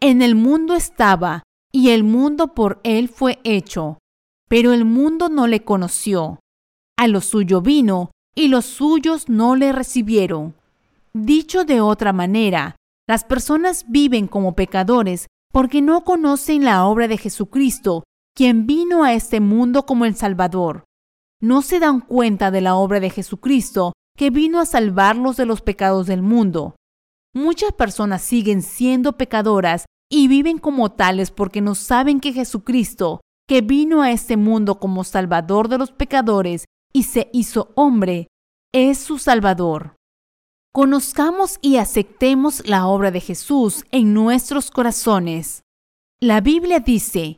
[0.00, 3.98] En el mundo estaba, y el mundo por él fue hecho,
[4.48, 6.38] pero el mundo no le conoció.
[6.96, 10.54] A lo suyo vino, y los suyos no le recibieron.
[11.12, 12.76] Dicho de otra manera,
[13.08, 19.12] las personas viven como pecadores porque no conocen la obra de Jesucristo, quien vino a
[19.12, 20.84] este mundo como el Salvador.
[21.40, 25.62] No se dan cuenta de la obra de Jesucristo, que vino a salvarlos de los
[25.62, 26.74] pecados del mundo.
[27.34, 33.60] Muchas personas siguen siendo pecadoras y viven como tales porque no saben que Jesucristo, que
[33.60, 38.26] vino a este mundo como Salvador de los pecadores y se hizo hombre,
[38.74, 39.94] es su Salvador.
[40.74, 45.62] Conozcamos y aceptemos la obra de Jesús en nuestros corazones.
[46.20, 47.36] La Biblia dice,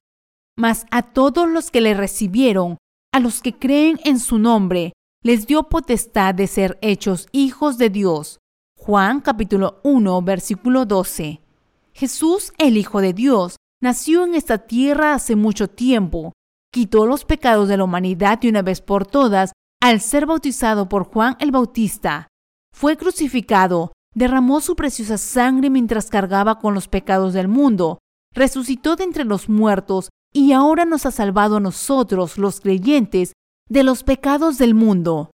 [0.56, 2.78] mas a todos los que le recibieron,
[3.12, 7.90] a los que creen en su nombre, les dio potestad de ser hechos hijos de
[7.90, 8.38] Dios.
[8.78, 11.42] Juan capítulo 1 versículo 12.
[11.92, 16.32] Jesús, el Hijo de Dios, nació en esta tierra hace mucho tiempo,
[16.72, 19.52] quitó los pecados de la humanidad de una vez por todas
[19.82, 22.28] al ser bautizado por Juan el Bautista.
[22.74, 27.98] Fue crucificado, derramó su preciosa sangre mientras cargaba con los pecados del mundo,
[28.34, 33.34] resucitó de entre los muertos y ahora nos ha salvado a nosotros, los creyentes,
[33.70, 35.30] de los pecados del mundo.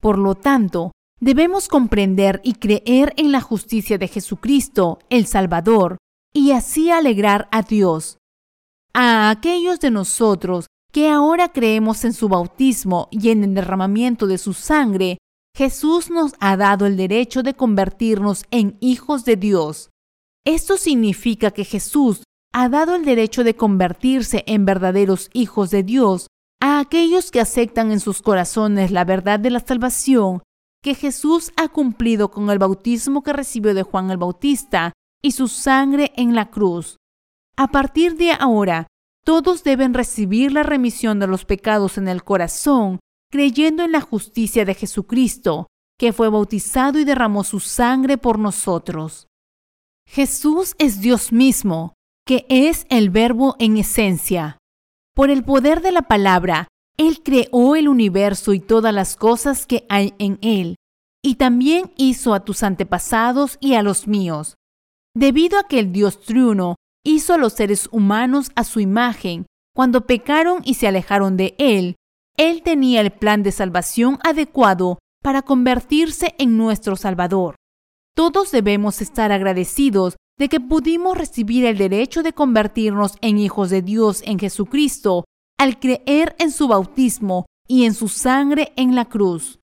[0.00, 5.98] Por lo tanto, debemos comprender y creer en la justicia de Jesucristo, el Salvador,
[6.32, 8.18] y así alegrar a Dios.
[8.94, 14.38] A aquellos de nosotros que ahora creemos en su bautismo y en el derramamiento de
[14.38, 15.18] su sangre,
[15.54, 19.90] Jesús nos ha dado el derecho de convertirnos en hijos de Dios.
[20.44, 22.22] Esto significa que Jesús
[22.52, 26.26] ha dado el derecho de convertirse en verdaderos hijos de Dios
[26.64, 30.44] a aquellos que aceptan en sus corazones la verdad de la salvación
[30.80, 35.48] que Jesús ha cumplido con el bautismo que recibió de Juan el Bautista y su
[35.48, 36.98] sangre en la cruz.
[37.56, 38.86] A partir de ahora,
[39.24, 44.64] todos deben recibir la remisión de los pecados en el corazón, creyendo en la justicia
[44.64, 45.66] de Jesucristo,
[45.98, 49.26] que fue bautizado y derramó su sangre por nosotros.
[50.06, 51.94] Jesús es Dios mismo,
[52.24, 54.58] que es el verbo en esencia.
[55.14, 59.84] Por el poder de la palabra, él creó el universo y todas las cosas que
[59.90, 60.76] hay en él,
[61.22, 64.54] y también hizo a tus antepasados y a los míos.
[65.14, 70.06] Debido a que el Dios triuno hizo a los seres humanos a su imagen, cuando
[70.06, 71.96] pecaron y se alejaron de Él,
[72.38, 77.56] Él tenía el plan de salvación adecuado para convertirse en nuestro Salvador.
[78.14, 83.82] Todos debemos estar agradecidos de que pudimos recibir el derecho de convertirnos en hijos de
[83.82, 85.24] Dios en Jesucristo
[85.58, 89.60] al creer en su bautismo y en su sangre en la cruz.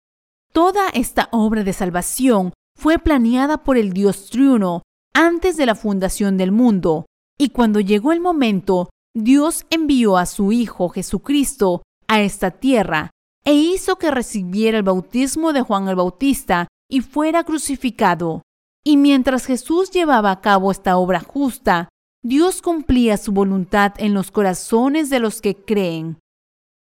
[0.54, 6.38] Toda esta obra de salvación fue planeada por el Dios triuno antes de la fundación
[6.38, 7.06] del mundo,
[7.38, 13.12] y cuando llegó el momento, Dios envió a su Hijo Jesucristo a esta tierra
[13.44, 18.44] e hizo que recibiera el bautismo de Juan el Bautista y fuera crucificado.
[18.86, 21.90] Y mientras Jesús llevaba a cabo esta obra justa,
[22.24, 26.20] Dios cumplía su voluntad en los corazones de los que creen.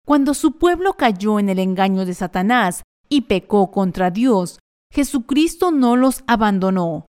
[0.06, 4.60] Cuando su pueblo cayó en el engaño de Satanás y pecó contra Dios,
[4.92, 7.06] Jesucristo no los abandonó.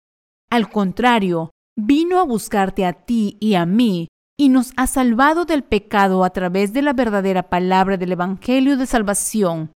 [0.50, 4.08] Al contrario, vino a buscarte a ti y a mí
[4.40, 8.86] y nos ha salvado del pecado a través de la verdadera palabra del Evangelio de
[8.86, 9.72] Salvación.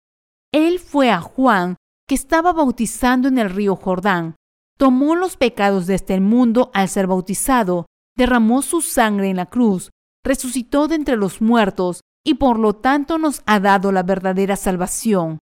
[0.53, 1.77] Él fue a Juan,
[2.09, 4.35] que estaba bautizando en el río Jordán,
[4.79, 9.91] tomó los pecados de este mundo al ser bautizado derramó su sangre en la cruz,
[10.25, 15.39] resucitó de entre los muertos y por lo tanto nos ha dado la verdadera salvación.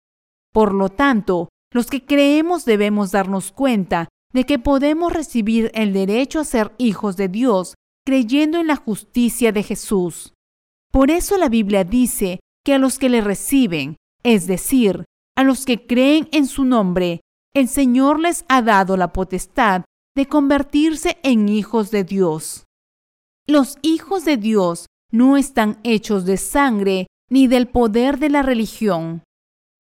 [0.52, 6.38] Por lo tanto, los que creemos debemos darnos cuenta de que podemos recibir el derecho
[6.38, 7.74] a ser hijos de Dios
[8.06, 10.34] creyendo en la justicia de Jesús.
[10.92, 15.64] Por eso la Biblia dice que a los que le reciben, es decir, a los
[15.64, 17.20] que creen en su nombre,
[17.56, 19.82] el Señor les ha dado la potestad
[20.14, 22.64] de convertirse en hijos de Dios.
[23.46, 29.22] Los hijos de Dios no están hechos de sangre ni del poder de la religión.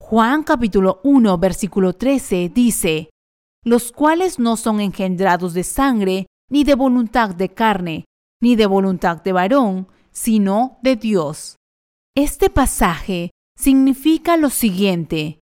[0.00, 3.10] Juan capítulo 1 versículo 13 dice,
[3.62, 8.06] los cuales no son engendrados de sangre, ni de voluntad de carne,
[8.40, 11.56] ni de voluntad de varón, sino de Dios.
[12.16, 15.40] Este pasaje significa lo siguiente.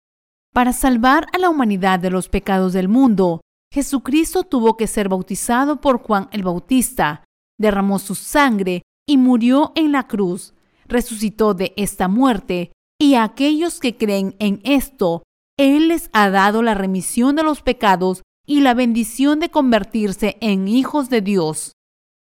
[0.53, 3.41] Para salvar a la humanidad de los pecados del mundo,
[3.73, 7.25] Jesucristo tuvo que ser bautizado por Juan el Bautista,
[7.59, 10.53] derramó su sangre y murió en la cruz,
[10.87, 15.23] resucitó de esta muerte, y aquellos que creen en esto
[15.59, 20.69] Él les ha dado la remisión de los pecados y la bendición de convertirse en
[20.69, 21.73] hijos de Dios.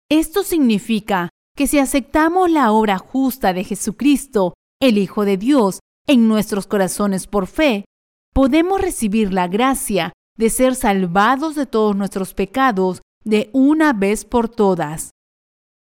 [0.07, 6.27] Esto significa que si aceptamos la obra justa de Jesucristo, el Hijo de Dios, en
[6.27, 7.85] nuestros corazones por fe,
[8.39, 14.47] podemos recibir la gracia de ser salvados de todos nuestros pecados de una vez por
[14.47, 15.11] todas.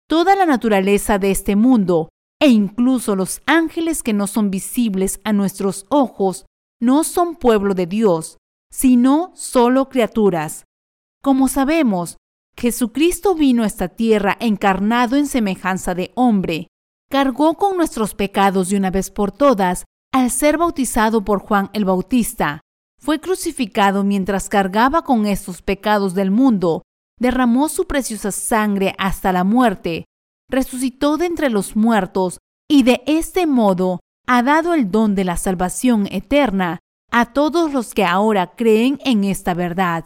[0.08, 2.08] Toda la naturaleza de este mundo,
[2.42, 6.46] e incluso los ángeles que no son visibles a nuestros ojos,
[6.82, 8.38] no son pueblo de Dios,
[8.72, 10.64] sino solo criaturas.
[11.22, 12.16] Como sabemos,
[12.56, 16.66] Jesucristo vino a esta tierra encarnado en semejanza de hombre,
[17.08, 21.84] cargó con nuestros pecados de una vez por todas al ser bautizado por Juan el
[21.84, 22.60] Bautista.
[23.00, 26.82] Fue crucificado mientras cargaba con estos pecados del mundo,
[27.18, 30.04] derramó su preciosa sangre hasta la muerte,
[30.50, 32.38] resucitó de entre los muertos
[32.68, 36.80] y de este modo ha dado el don de la salvación eterna
[37.10, 40.04] a todos los que ahora creen en esta verdad.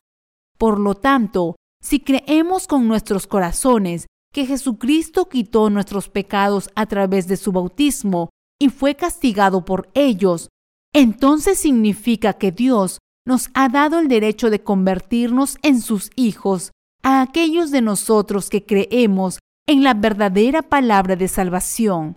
[0.59, 7.26] Por lo tanto, si creemos con nuestros corazones que Jesucristo quitó nuestros pecados a través
[7.26, 8.30] de su bautismo
[8.62, 10.48] y fue castigado por ellos,
[10.94, 16.70] entonces significa que Dios nos ha dado el derecho de convertirnos en sus hijos
[17.02, 22.14] a aquellos de nosotros que creemos en la verdadera palabra de salvación.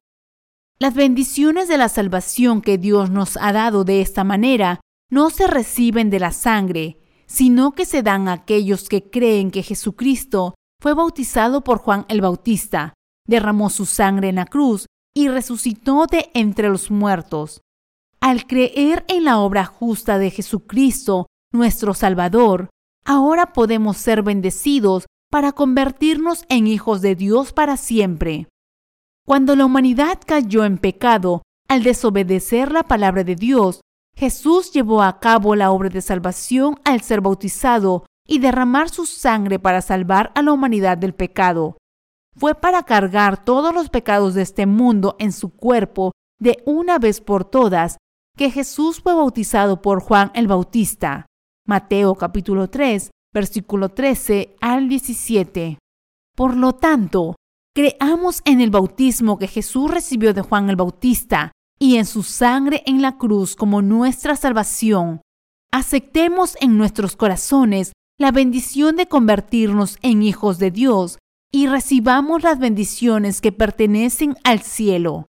[0.78, 5.48] Las bendiciones de la salvación que Dios nos ha dado de esta manera no se
[5.48, 10.94] reciben de la sangre, sino que se dan a aquellos que creen que Jesucristo fue
[10.94, 12.94] bautizado por Juan el Bautista,
[13.28, 14.86] derramó su sangre en la cruz
[15.16, 17.62] y resucitó de entre los muertos.
[18.20, 22.70] Al creer en la obra justa de Jesucristo, nuestro Salvador,
[23.06, 28.48] ahora podemos ser bendecidos para convertirnos en hijos de Dios para siempre.
[29.26, 33.82] Cuando la humanidad cayó en pecado al desobedecer la palabra de Dios,
[34.16, 39.60] Jesús llevó a cabo la obra de salvación al ser bautizado y derramar su sangre
[39.60, 41.78] para salvar a la humanidad del pecado.
[42.38, 47.22] Fue para cargar todos los pecados de este mundo en su cuerpo de una vez
[47.22, 47.98] por todas
[48.38, 51.26] que Jesús fue bautizado por Juan el Bautista.
[51.66, 55.80] Mateo capítulo 3, versículo 13 al 17.
[56.36, 57.36] Por lo tanto,
[57.74, 62.84] creamos en el bautismo que Jesús recibió de Juan el Bautista y en su sangre
[62.86, 65.22] en la cruz como nuestra salvación,
[65.72, 71.18] aceptemos en nuestros corazones la bendición de convertirnos en hijos de Dios
[71.56, 75.28] y recibamos las bendiciones que pertenecen al cielo.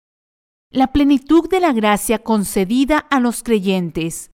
[0.71, 4.31] La plenitud de la gracia concedida a los creyentes.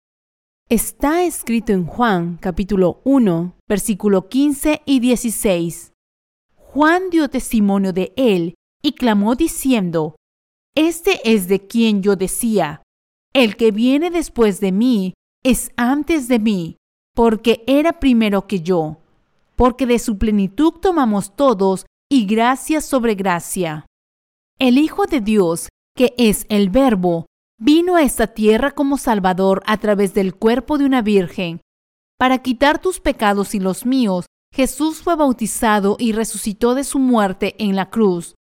[0.71, 5.93] Está escrito en Juan capítulo 1, versículo 15 y 16.
[6.57, 10.17] Juan dio testimonio de él y clamó diciendo,
[10.75, 12.81] este es de quien yo decía,
[13.35, 15.13] el que viene después de mí
[15.43, 16.77] es antes de mí,
[17.15, 19.04] porque era primero que yo,
[19.57, 23.87] porque de su plenitud tomamos todos y gracia sobre gracia.
[24.59, 27.27] El Hijo de Dios, que es el Verbo,
[27.59, 31.61] vino a esta tierra como Salvador a través del cuerpo de una virgen.
[32.19, 37.57] Para quitar tus pecados y los míos, Jesús fue bautizado y resucitó de su muerte
[37.59, 38.35] en la cruz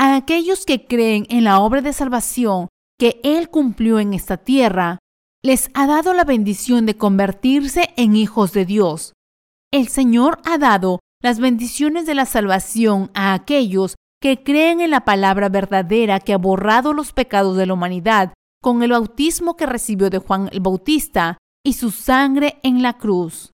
[0.00, 4.98] a aquellos que creen en la obra de salvación que Él cumplió en esta tierra,
[5.42, 9.12] les ha dado la bendición de convertirse en hijos de Dios.
[9.72, 15.04] El Señor ha dado las bendiciones de la salvación a aquellos que creen en la
[15.04, 20.10] palabra verdadera que ha borrado los pecados de la humanidad con el bautismo que recibió
[20.10, 23.52] de Juan el Bautista y su sangre en la cruz.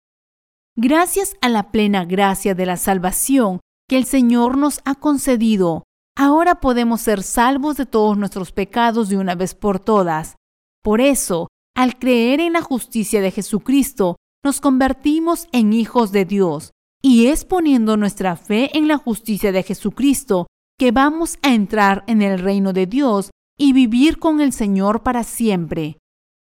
[0.76, 5.84] Gracias a la plena gracia de la salvación que el Señor nos ha concedido,
[6.18, 10.36] ahora podemos ser salvos de todos nuestros pecados de una vez por todas.
[10.84, 16.72] Por eso, al creer en la justicia de Jesucristo, nos convertimos en hijos de Dios.
[17.02, 22.22] Y es poniendo nuestra fe en la justicia de Jesucristo que vamos a entrar en
[22.22, 25.98] el reino de Dios y vivir con el Señor para siempre.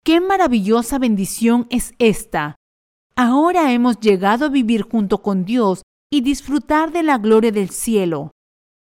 [0.04, 2.56] ¡Qué maravillosa bendición es esta!
[3.16, 5.82] Ahora hemos llegado a vivir junto con Dios
[6.12, 8.32] y disfrutar de la gloria del cielo.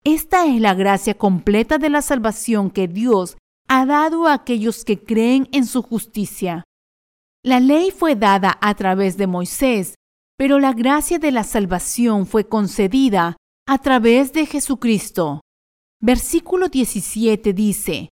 [0.04, 3.38] Esta es la gracia completa de la salvación que Dios
[3.68, 6.64] ha dado a aquellos que creen en su justicia.
[7.46, 9.94] La ley fue dada a través de Moisés,
[10.36, 13.38] pero la gracia de la salvación fue concedida
[13.68, 15.42] a través de Jesucristo.
[16.02, 18.10] Versículo 17 dice,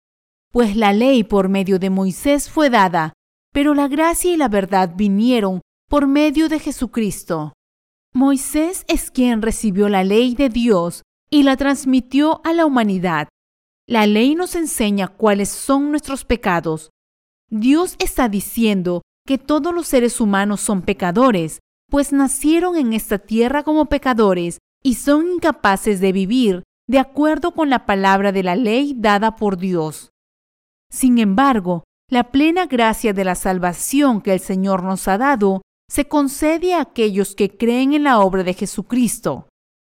[0.51, 3.13] Pues la ley por medio de Moisés fue dada,
[3.53, 7.53] pero la gracia y la verdad vinieron por medio de Jesucristo.
[8.13, 13.29] Moisés es quien recibió la ley de Dios y la transmitió a la humanidad.
[13.87, 16.89] La ley nos enseña cuáles son nuestros pecados.
[17.49, 19.01] Dios está diciendo
[19.31, 24.95] que todos los seres humanos son pecadores, pues nacieron en esta tierra como pecadores y
[24.95, 30.09] son incapaces de vivir de acuerdo con la palabra de la ley dada por Dios.
[30.89, 36.09] Sin embargo, la plena gracia de la salvación que el Señor nos ha dado se
[36.09, 39.47] concede a aquellos que creen en la obra de Jesucristo.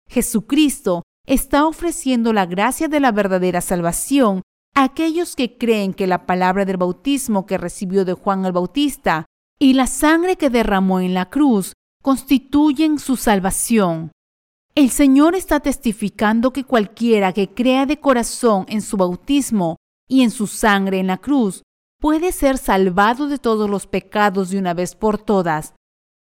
[0.09, 4.43] Jesucristo está ofreciendo la gracia de la verdadera salvación
[4.75, 9.27] aquellos que creen que la palabra del bautismo que recibió de Juan el Bautista
[9.59, 11.73] y la sangre que derramó en la cruz
[12.03, 14.11] constituyen su salvación.
[14.75, 19.77] El Señor está testificando que cualquiera que crea de corazón en su bautismo
[20.09, 21.63] y en su sangre en la cruz
[22.01, 25.75] puede ser salvado de todos los pecados de una vez por todas.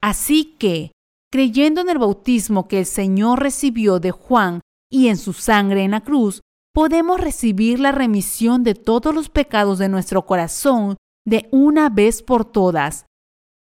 [0.02, 0.92] Así que,
[1.32, 5.92] creyendo en el bautismo que el Señor recibió de Juan y en su sangre en
[5.92, 6.42] la cruz,
[6.74, 12.44] podemos recibir la remisión de todos los pecados de nuestro corazón de una vez por
[12.44, 13.06] todas.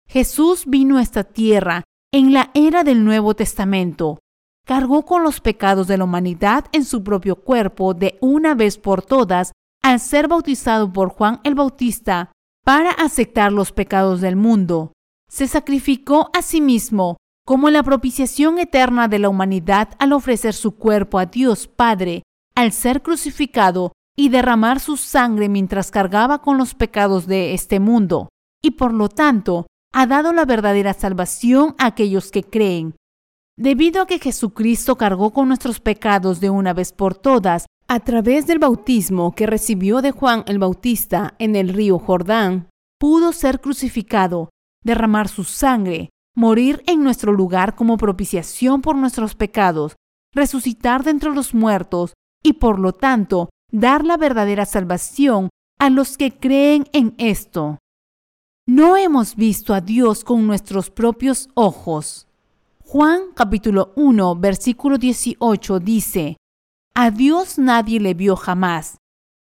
[0.07, 1.83] Jesús vino a esta tierra
[2.13, 4.19] en la era del Nuevo Testamento
[4.71, 9.03] cargó con los pecados de la humanidad en su propio cuerpo de una vez por
[9.03, 9.51] todas
[9.83, 12.31] al ser bautizado por Juan el Bautista
[12.65, 14.93] para aceptar los pecados del mundo.
[15.29, 20.77] Se sacrificó a sí mismo como la propiciación eterna de la humanidad al ofrecer su
[20.77, 22.23] cuerpo a Dios Padre,
[22.61, 28.29] al ser crucificado y derramar su sangre mientras cargaba con los pecados de este mundo,
[28.63, 32.97] y por lo tanto ha dado la verdadera salvación a aquellos que creen.
[33.57, 38.47] Debido a que Jesucristo cargó con nuestros pecados de una vez por todas a través
[38.47, 44.51] del bautismo que recibió de Juan el Bautista en el río Jordán, pudo ser crucificado,
[44.85, 49.97] derramar su sangre, morir en nuestro lugar como propiciación por nuestros pecados,
[50.35, 52.13] resucitar de entre los muertos
[52.43, 57.79] y por lo tanto dar la verdadera salvación a los que creen en esto.
[58.67, 62.27] No hemos visto a Dios con nuestros propios ojos
[62.93, 66.39] Juan capítulo 1, versículo 18 dice,
[66.93, 68.97] A Dios nadie le vio jamás.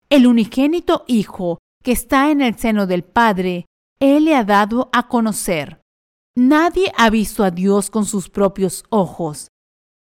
[0.08, 3.66] El unigénito Hijo que está en el seno del Padre,
[3.98, 5.82] Él le ha dado a conocer.
[6.36, 9.48] Nadie ha visto a Dios con sus propios ojos.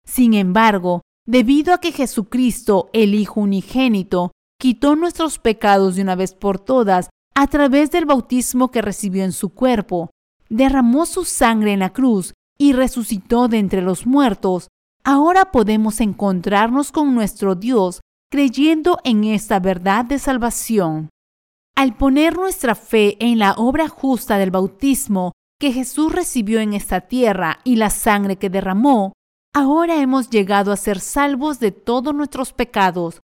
[0.05, 1.01] Sin embargo,
[1.31, 7.09] debido a que Jesucristo, el Hijo unigénito, quitó nuestros pecados de una vez por todas
[7.33, 10.09] a través del bautismo que recibió en su cuerpo,
[10.49, 14.67] derramó su sangre en la cruz y resucitó de entre los muertos,
[15.05, 21.07] ahora podemos encontrarnos con nuestro Dios creyendo en esta verdad de salvación.
[21.77, 26.99] Al poner nuestra fe en la obra justa del bautismo que Jesús recibió en esta
[26.99, 29.13] tierra y la sangre que derramó,
[29.53, 33.21] ahora hemos llegado a ser salvos de todos nuestros pecados.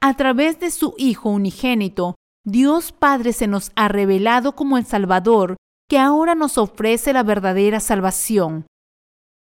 [0.00, 5.56] A través de su Hijo unigénito, Dios Padre se nos ha revelado como el Salvador,
[5.88, 8.66] que ahora nos ofrece la verdadera salvación.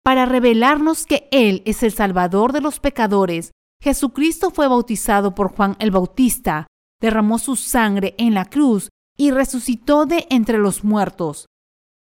[0.03, 3.51] Para revelarnos que Él es el Salvador de los pecadores,
[3.81, 6.67] Jesucristo fue bautizado por Juan el Bautista,
[7.01, 11.47] derramó su sangre en la cruz y resucitó de entre los muertos.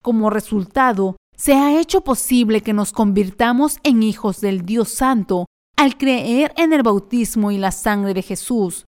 [0.01, 5.97] Como resultado, se ha hecho posible que nos convirtamos en hijos del Dios Santo al
[5.97, 8.86] creer en el bautismo y la sangre de Jesús.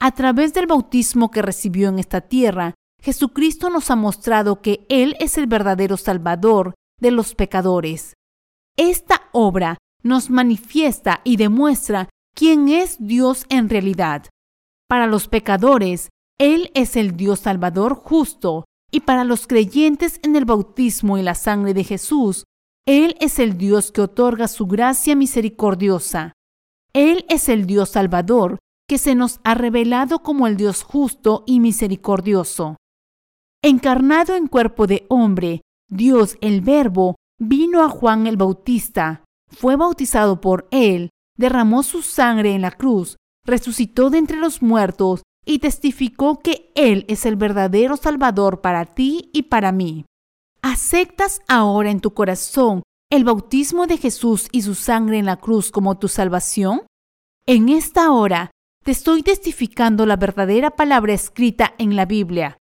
[0.00, 5.16] A través del bautismo que recibió en esta tierra, Jesucristo nos ha mostrado que Él
[5.20, 8.14] es el verdadero Salvador de los pecadores.
[8.76, 14.26] Esta obra nos manifiesta y demuestra quién es Dios en realidad.
[14.88, 20.44] Para los pecadores, Él es el Dios Salvador justo, y para los creyentes en el
[20.44, 22.44] bautismo y la sangre de Jesús,
[22.86, 26.32] Él es el Dios que otorga su gracia misericordiosa.
[26.92, 31.60] Él es el Dios Salvador que se nos ha revelado como el Dios justo y
[31.60, 32.76] misericordioso.
[33.62, 40.40] Encarnado en cuerpo de hombre, Dios el Verbo vino a Juan el Bautista, fue bautizado
[40.40, 46.38] por él, derramó su sangre en la cruz, resucitó de entre los muertos y testificó
[46.38, 50.04] que Él es el verdadero Salvador para ti y para mí.
[50.62, 55.70] ¿Aceptas ahora en tu corazón el bautismo de Jesús y su sangre en la cruz
[55.70, 56.82] como tu salvación?
[57.46, 58.50] En esta hora
[58.84, 62.56] te estoy testificando la verdadera palabra escrita en la Biblia.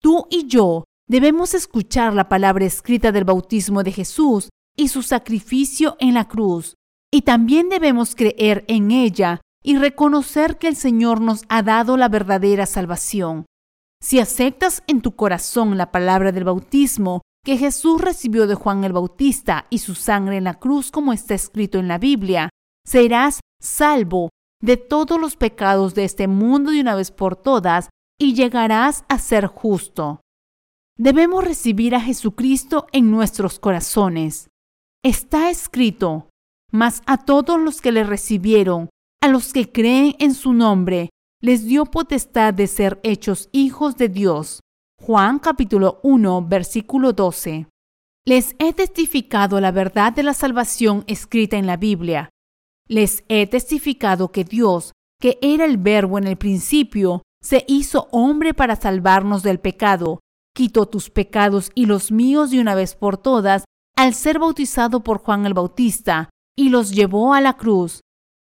[0.00, 5.96] Tú y yo Debemos escuchar la palabra escrita del bautismo de Jesús y su sacrificio
[5.98, 6.76] en la cruz,
[7.12, 12.08] y también debemos creer en ella y reconocer que el Señor nos ha dado la
[12.08, 13.46] verdadera salvación.
[14.02, 18.92] Si aceptas en tu corazón la palabra del bautismo que Jesús recibió de Juan el
[18.92, 22.48] Bautista y su sangre en la cruz como está escrito en la Biblia,
[22.86, 24.30] serás salvo
[24.62, 27.88] de todos los pecados de este mundo de una vez por todas
[28.18, 30.20] y llegarás a ser justo.
[30.98, 34.48] Debemos recibir a Jesucristo en nuestros corazones.
[35.02, 36.28] Está escrito,
[36.70, 38.90] mas a todos los que le recibieron,
[39.22, 41.10] a los que creen en su nombre,
[41.42, 44.60] les dio potestad de ser hechos hijos de Dios.
[44.98, 47.66] Juan capítulo 1, versículo 12.
[48.26, 52.30] Les he testificado la verdad de la salvación escrita en la Biblia.
[52.88, 58.52] Les he testificado que Dios, que era el verbo en el principio, se hizo hombre
[58.52, 60.20] para salvarnos del pecado,
[60.54, 63.64] quitó tus pecados y los míos de una vez por todas
[63.96, 68.00] al ser bautizado por Juan el Bautista, y los llevó a la cruz.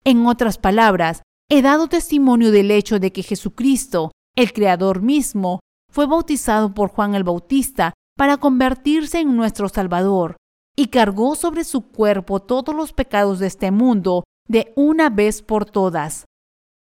[0.04, 5.60] En otras palabras, he dado testimonio del hecho de que Jesucristo, el Creador mismo,
[5.92, 10.36] fue bautizado por Juan el Bautista para convertirse en nuestro Salvador,
[10.76, 15.64] y cargó sobre su cuerpo todos los pecados de este mundo de una vez por
[15.64, 16.24] todas.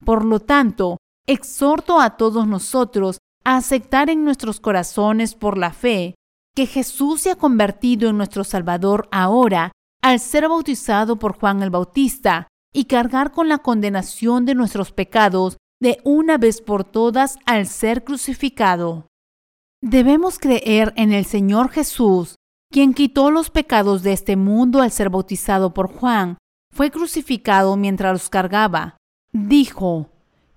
[0.04, 6.14] Por lo tanto, exhorto a todos nosotros a aceptar en nuestros corazones por la fe
[6.54, 11.70] que Jesús se ha convertido en nuestro Salvador ahora al ser bautizado por Juan el
[11.70, 17.66] Bautista y cargar con la condenación de nuestros pecados de una vez por todas al
[17.66, 19.06] ser crucificado.
[19.80, 22.34] Debemos creer en el Señor Jesús,
[22.70, 26.36] quien quitó los pecados de este mundo al ser bautizado por Juan,
[26.72, 28.96] fue crucificado mientras los cargaba.
[29.32, 30.10] Dijo,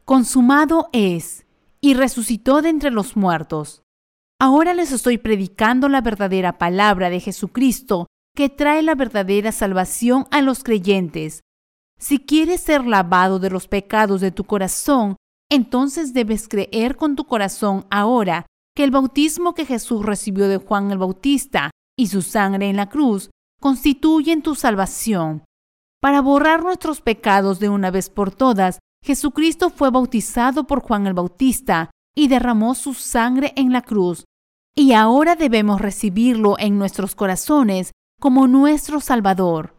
[0.06, 1.46] consumado es,
[1.80, 3.84] y resucitó de entre los muertos.
[4.40, 10.42] Ahora les estoy predicando la verdadera palabra de Jesucristo, que trae la verdadera salvación a
[10.42, 11.42] los creyentes.
[12.02, 15.18] Si quieres ser lavado de los pecados de tu corazón,
[15.52, 20.90] entonces debes creer con tu corazón ahora que el bautismo que Jesús recibió de Juan
[20.90, 23.30] el Bautista y su sangre en la cruz
[23.62, 25.44] constituyen tu salvación.
[26.02, 31.14] Para borrar nuestros pecados de una vez por todas, Jesucristo fue bautizado por Juan el
[31.14, 34.26] Bautista y derramó su sangre en la cruz.
[34.76, 39.76] Y ahora debemos recibirlo en nuestros corazones como nuestro Salvador.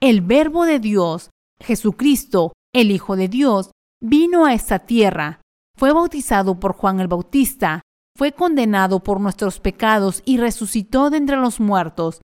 [0.00, 1.30] El Verbo de Dios,
[1.62, 5.40] Jesucristo, el Hijo de Dios, vino a esta tierra,
[5.76, 7.82] fue bautizado por Juan el Bautista,
[8.16, 12.20] fue condenado por nuestros pecados y resucitó de entre los muertos.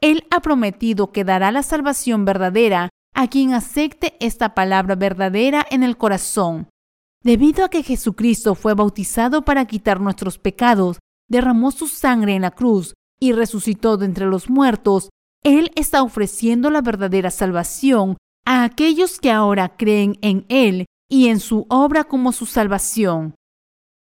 [0.00, 5.82] Él ha prometido que dará la salvación verdadera a quien acepte esta palabra verdadera en
[5.82, 6.68] el corazón.
[7.22, 12.50] Debido a que Jesucristo fue bautizado para quitar nuestros pecados, derramó su sangre en la
[12.50, 15.10] cruz y resucitó de entre los muertos,
[15.42, 21.40] Él está ofreciendo la verdadera salvación a aquellos que ahora creen en Él y en
[21.40, 23.34] su obra como su salvación.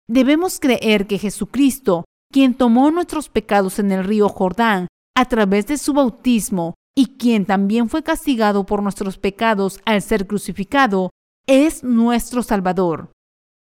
[0.09, 5.79] Debemos creer que Jesucristo, quien tomó nuestros pecados en el río Jordán a través de
[5.79, 11.11] su bautismo y quien también fue castigado por nuestros pecados al ser crucificado,
[11.47, 13.11] es nuestro Salvador.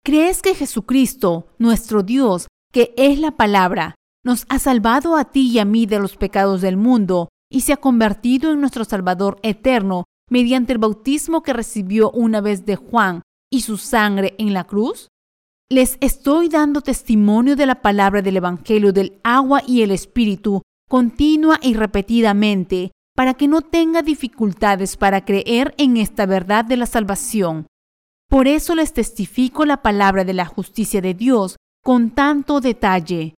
[0.04, 3.94] ¿Crees que Jesucristo, nuestro Dios, que es la palabra,
[4.24, 7.72] nos ha salvado a ti y a mí de los pecados del mundo y se
[7.72, 13.20] ha convertido en nuestro Salvador eterno mediante el bautismo que recibió una vez de Juan
[13.53, 15.09] y su sangre en la cruz?
[15.70, 21.59] Les estoy dando testimonio de la palabra del Evangelio del agua y el Espíritu continua
[21.61, 27.66] y repetidamente para que no tenga dificultades para creer en esta verdad de la salvación.
[28.30, 33.35] Por eso les testifico la palabra de la justicia de Dios con tanto detalle.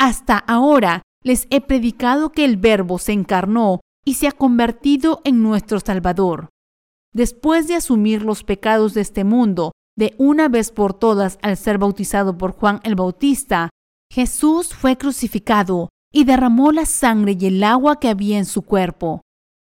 [0.00, 5.42] Hasta ahora les he predicado que el Verbo se encarnó y se ha convertido en
[5.42, 6.48] nuestro Salvador.
[7.12, 11.76] Después de asumir los pecados de este mundo de una vez por todas al ser
[11.76, 13.68] bautizado por Juan el Bautista,
[14.10, 19.20] Jesús fue crucificado y derramó la sangre y el agua que había en su cuerpo.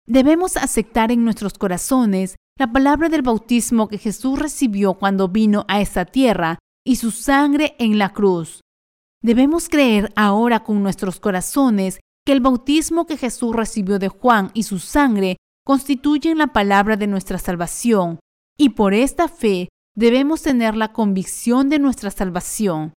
[0.06, 5.82] Debemos aceptar en nuestros corazones la palabra del bautismo que Jesús recibió cuando vino a
[5.82, 8.62] esta tierra y su sangre en la cruz.
[9.24, 14.64] Debemos creer ahora con nuestros corazones que el bautismo que Jesús recibió de Juan y
[14.64, 18.20] su sangre constituyen la palabra de nuestra salvación,
[18.58, 22.92] y por esta fe debemos tener la convicción de nuestra salvación.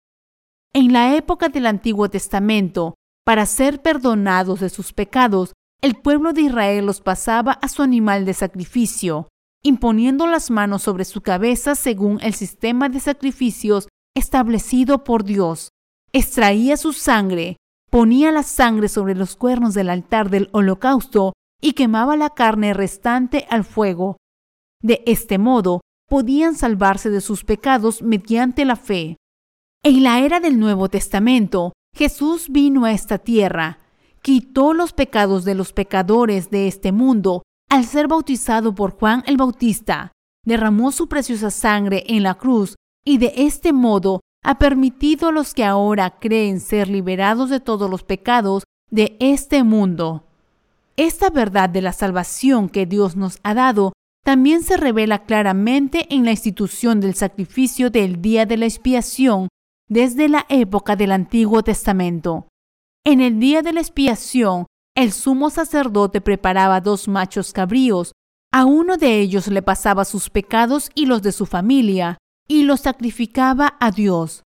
[0.74, 5.54] En la época del Antiguo Testamento, para ser perdonados de sus pecados,
[5.84, 9.28] el pueblo de Israel los pasaba a su animal de sacrificio,
[9.62, 15.70] imponiendo las manos sobre su cabeza según el sistema de sacrificios establecido por Dios.
[16.14, 17.58] Extraía su sangre,
[17.90, 23.46] ponía la sangre sobre los cuernos del altar del holocausto y quemaba la carne restante
[23.50, 24.18] al fuego.
[24.82, 29.18] De este modo, podían salvarse de sus pecados mediante la fe.
[29.84, 33.80] En la era del Nuevo Testamento, Jesús vino a esta tierra,
[34.22, 39.38] quitó los pecados de los pecadores de este mundo al ser bautizado por Juan el
[39.38, 40.12] Bautista,
[40.46, 42.76] derramó su preciosa sangre en la cruz
[43.06, 47.90] y de este modo ha permitido a los que ahora creen ser liberados de todos
[47.90, 50.24] los pecados de este mundo.
[50.98, 56.26] Esta verdad de la salvación que Dios nos ha dado también se revela claramente en
[56.26, 59.48] la institución del sacrificio del día de la expiación
[59.88, 62.48] desde la época del Antiguo Testamento.
[63.06, 68.12] En el día de la expiación, el sumo sacerdote preparaba dos machos cabríos,
[68.52, 72.18] a uno de ellos le pasaba sus pecados y los de su familia,
[72.50, 74.44] y los sacrificaba a Dios.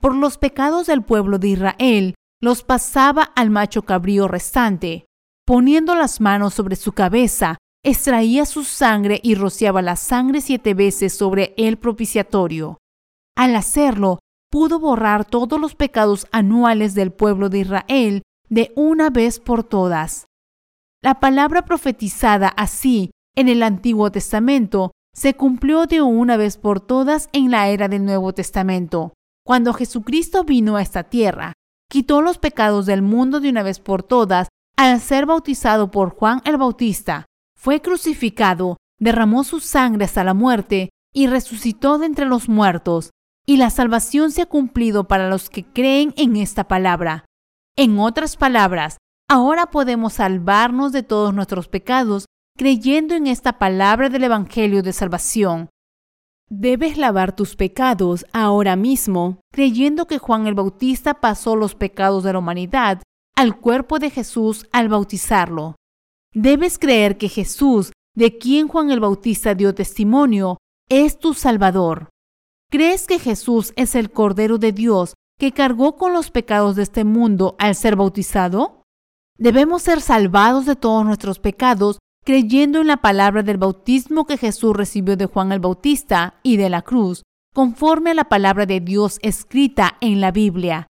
[0.00, 5.06] Por los pecados del pueblo de Israel, los pasaba al macho cabrío restante.
[5.46, 11.16] Poniendo las manos sobre su cabeza, extraía su sangre y rociaba la sangre siete veces
[11.16, 12.78] sobre el propiciatorio.
[13.36, 14.18] Al hacerlo,
[14.50, 20.26] pudo borrar todos los pecados anuales del pueblo de Israel de una vez por todas.
[21.02, 27.30] La palabra profetizada así en el Antiguo Testamento se cumplió de una vez por todas
[27.32, 29.14] en la era del Nuevo Testamento,
[29.46, 31.54] cuando Jesucristo vino a esta tierra,
[31.88, 36.42] quitó los pecados del mundo de una vez por todas al ser bautizado por Juan
[36.44, 37.24] el Bautista,
[37.58, 43.10] fue crucificado, derramó su sangre hasta la muerte y resucitó de entre los muertos,
[43.46, 47.24] y la salvación se ha cumplido para los que creen en esta palabra.
[47.74, 48.98] En otras palabras,
[49.30, 52.26] ahora podemos salvarnos de todos nuestros pecados
[52.56, 55.68] creyendo en esta palabra del Evangelio de salvación.
[56.48, 62.32] Debes lavar tus pecados ahora mismo, creyendo que Juan el Bautista pasó los pecados de
[62.32, 63.02] la humanidad
[63.34, 65.76] al cuerpo de Jesús al bautizarlo.
[66.32, 72.08] Debes creer que Jesús, de quien Juan el Bautista dio testimonio, es tu Salvador.
[72.70, 77.04] ¿Crees que Jesús es el Cordero de Dios que cargó con los pecados de este
[77.04, 78.82] mundo al ser bautizado?
[79.36, 84.76] Debemos ser salvados de todos nuestros pecados creyendo en la palabra del bautismo que Jesús
[84.76, 87.22] recibió de Juan el Bautista y de la cruz,
[87.54, 90.88] conforme a la palabra de Dios escrita en la Biblia.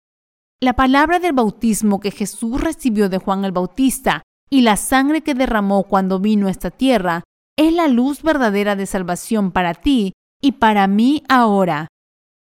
[0.61, 5.33] La palabra del bautismo que Jesús recibió de Juan el Bautista y la sangre que
[5.33, 7.23] derramó cuando vino a esta tierra
[7.57, 10.11] es la luz verdadera de salvación para ti
[10.41, 11.87] y para mí ahora.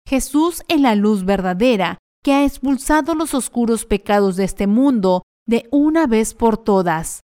[0.04, 5.68] Jesús es la luz verdadera que ha expulsado los oscuros pecados de este mundo de
[5.70, 7.20] una vez por todas.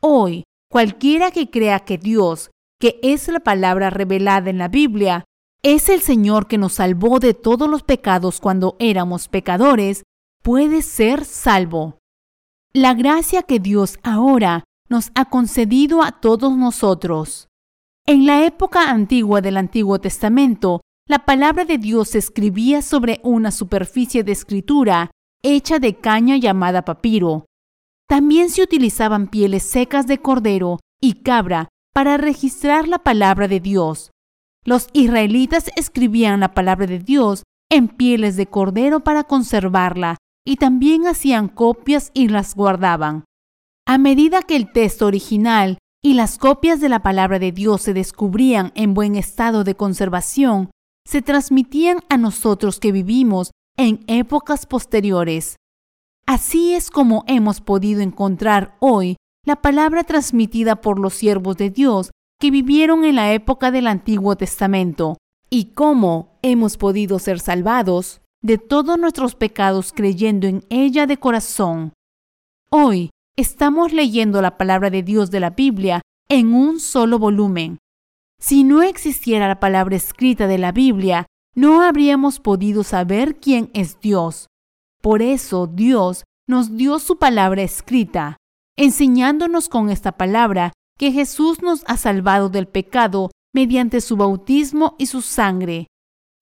[0.00, 0.44] Hoy,
[0.74, 2.50] Cualquiera que crea que Dios,
[2.80, 5.24] que es la palabra revelada en la Biblia,
[5.62, 10.02] es el Señor que nos salvó de todos los pecados cuando éramos pecadores,
[10.42, 11.98] puede ser salvo.
[12.72, 17.46] La gracia que Dios ahora nos ha concedido a todos nosotros.
[18.04, 23.52] En la época antigua del Antiguo Testamento, la palabra de Dios se escribía sobre una
[23.52, 27.46] superficie de escritura hecha de caña llamada papiro,
[28.14, 34.12] también se utilizaban pieles secas de cordero y cabra para registrar la palabra de Dios.
[34.64, 37.42] Los israelitas escribían la palabra de Dios
[37.72, 43.24] en pieles de cordero para conservarla y también hacían copias y las guardaban.
[43.84, 47.94] A medida que el texto original y las copias de la palabra de Dios se
[47.94, 50.70] descubrían en buen estado de conservación,
[51.04, 55.56] se transmitían a nosotros que vivimos en épocas posteriores.
[56.26, 62.10] Así es como hemos podido encontrar hoy la palabra transmitida por los siervos de Dios
[62.40, 65.18] que vivieron en la época del Antiguo Testamento
[65.50, 71.92] y cómo hemos podido ser salvados de todos nuestros pecados creyendo en ella de corazón.
[72.70, 77.78] Hoy estamos leyendo la palabra de Dios de la Biblia en un solo volumen.
[78.40, 84.00] Si no existiera la palabra escrita de la Biblia, no habríamos podido saber quién es
[84.00, 84.46] Dios.
[85.04, 88.38] Por eso Dios nos dio su palabra escrita,
[88.78, 95.04] enseñándonos con esta palabra que Jesús nos ha salvado del pecado mediante su bautismo y
[95.04, 95.88] su sangre,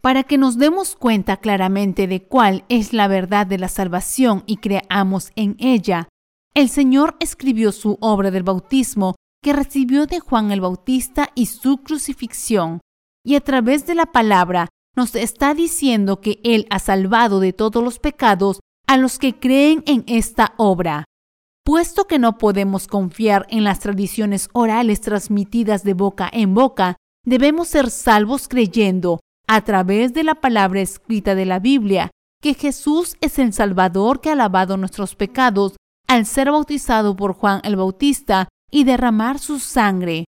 [0.01, 4.59] para que nos demos cuenta claramente de cuál es la verdad de la salvación y
[4.59, 6.07] creamos en ella.
[6.55, 11.79] El Señor escribió su obra del bautismo que recibió de Juan el Bautista y su
[11.79, 12.81] crucifixión,
[13.25, 17.83] y a través de la palabra nos está diciendo que Él ha salvado de todos
[17.83, 21.05] los pecados a los que creen en esta obra.
[21.65, 27.69] Puesto que no podemos confiar en las tradiciones orales transmitidas de boca en boca, debemos
[27.69, 32.11] ser salvos creyendo, a través de la palabra escrita de la Biblia,
[32.43, 35.77] que Jesús es el Salvador que ha lavado nuestros pecados
[36.09, 40.25] al ser bautizado por Juan el Bautista y derramar su sangre.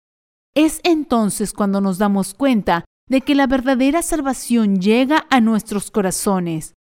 [0.53, 6.75] Es entonces cuando nos damos cuenta de que la verdadera salvación llega a nuestros corazones.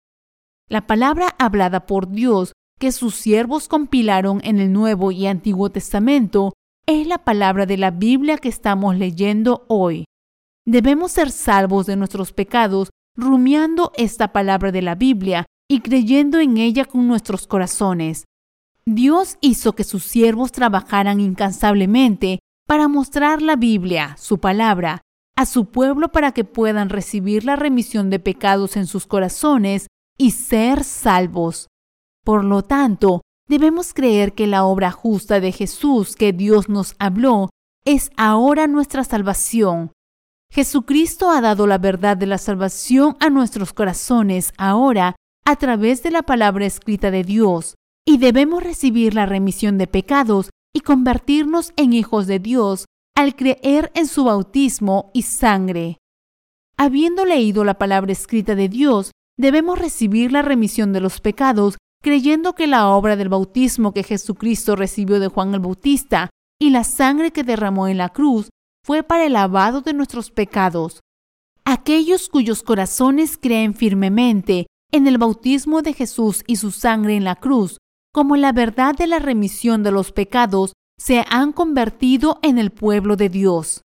[0.67, 6.51] La palabra hablada por Dios que sus siervos compilaron en el Nuevo y Antiguo Testamento
[6.85, 10.03] es la palabra de la Biblia que estamos leyendo hoy.
[10.65, 16.57] Debemos ser salvos de nuestros pecados rumiando esta palabra de la Biblia y creyendo en
[16.57, 18.25] ella con nuestros corazones.
[18.85, 25.03] Dios hizo que sus siervos trabajaran incansablemente para mostrar la Biblia, su palabra,
[25.37, 30.31] a su pueblo para que puedan recibir la remisión de pecados en sus corazones y
[30.31, 31.67] ser salvos.
[32.25, 37.51] Por lo tanto, debemos creer que la obra justa de Jesús que Dios nos habló
[37.85, 39.91] es ahora nuestra salvación.
[40.51, 45.15] Jesucristo ha dado la verdad de la salvación a nuestros corazones ahora
[45.45, 47.75] a través de la palabra escrita de Dios
[48.05, 52.85] y debemos recibir la remisión de pecados y convertirnos en hijos de Dios
[53.17, 55.97] al creer en su bautismo y sangre.
[56.77, 59.09] Habiendo leído la palabra escrita de Dios,
[59.39, 64.75] debemos recibir la remisión de los pecados creyendo que la obra del bautismo que Jesucristo
[64.75, 66.29] recibió de Juan el Bautista
[66.61, 68.49] y la sangre que derramó en la cruz
[68.85, 70.99] fue para el lavado de nuestros pecados.
[71.65, 77.35] Aquellos cuyos corazones creen firmemente en el bautismo de Jesús y su sangre en la
[77.35, 77.77] cruz
[78.13, 83.15] como la verdad de la remisión de los pecados, se han convertido en el pueblo
[83.15, 83.81] de Dios.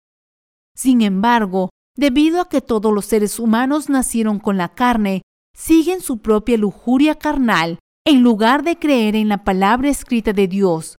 [0.75, 5.21] Sin embargo, debido a que todos los seres humanos nacieron con la carne,
[5.55, 10.95] siguen su propia lujuria carnal en lugar de creer en la palabra escrita de Dios.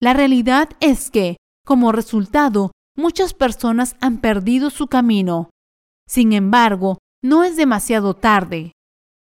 [0.00, 5.50] La realidad es que, como resultado, muchas personas han perdido su camino.
[6.08, 8.72] Sin embargo, no es demasiado tarde.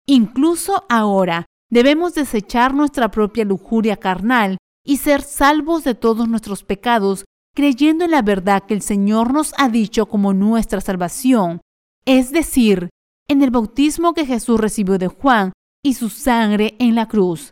[0.05, 7.25] Incluso ahora, Debemos desechar nuestra propia lujuria carnal y ser salvos de todos nuestros pecados,
[7.53, 11.59] creyendo en la verdad que el Señor nos ha dicho como nuestra salvación,
[12.05, 12.89] es decir,
[13.27, 15.51] en el bautismo que Jesús recibió de Juan
[15.83, 17.51] y su sangre en la cruz.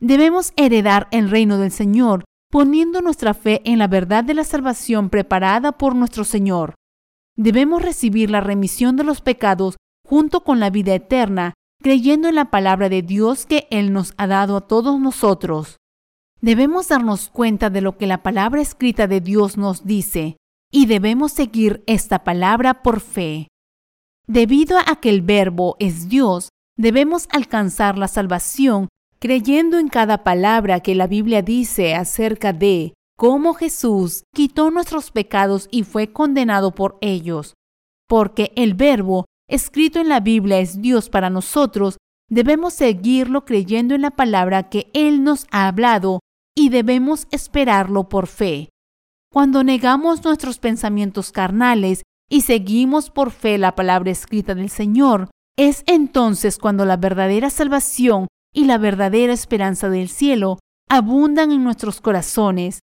[0.00, 5.10] Debemos heredar el reino del Señor poniendo nuestra fe en la verdad de la salvación
[5.10, 6.74] preparada por nuestro Señor.
[7.36, 12.50] Debemos recibir la remisión de los pecados junto con la vida eterna creyendo en la
[12.50, 15.76] palabra de Dios que Él nos ha dado a todos nosotros.
[16.42, 20.38] Debemos darnos cuenta de lo que la palabra escrita de Dios nos dice
[20.72, 23.46] y debemos seguir esta palabra por fe.
[24.26, 28.88] Debido a que el verbo es Dios, debemos alcanzar la salvación
[29.20, 35.68] creyendo en cada palabra que la Biblia dice acerca de cómo Jesús quitó nuestros pecados
[35.70, 37.54] y fue condenado por ellos,
[38.08, 44.02] porque el verbo escrito en la Biblia es Dios para nosotros, debemos seguirlo creyendo en
[44.02, 46.18] la palabra que Él nos ha hablado
[46.56, 48.68] y debemos esperarlo por fe.
[49.32, 55.84] Cuando negamos nuestros pensamientos carnales y seguimos por fe la palabra escrita del Señor, es
[55.86, 62.80] entonces cuando la verdadera salvación y la verdadera esperanza del cielo abundan en nuestros corazones.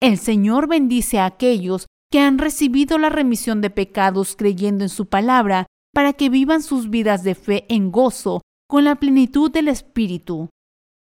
[0.00, 5.06] El Señor bendice a aquellos que han recibido la remisión de pecados creyendo en su
[5.06, 10.48] palabra para que vivan sus vidas de fe en gozo con la plenitud del Espíritu.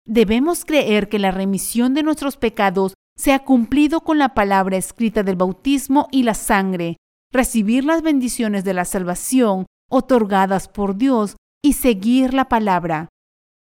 [0.10, 5.22] Debemos creer que la remisión de nuestros pecados se ha cumplido con la palabra escrita
[5.22, 6.98] del bautismo y la sangre,
[7.32, 13.10] recibir las bendiciones de la salvación otorgadas por Dios y seguir la palabra.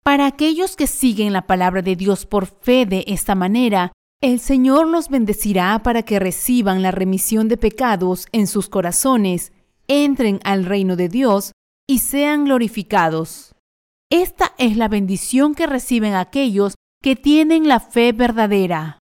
[0.04, 3.92] Para aquellos que siguen la palabra de Dios por fe de esta manera,
[4.22, 9.52] el Señor los bendecirá para que reciban la remisión de pecados en sus corazones
[9.88, 11.54] entren al reino de Dios
[11.88, 13.55] y sean glorificados.
[14.12, 19.00] Esta es la bendición que reciben aquellos que tienen la fe verdadera.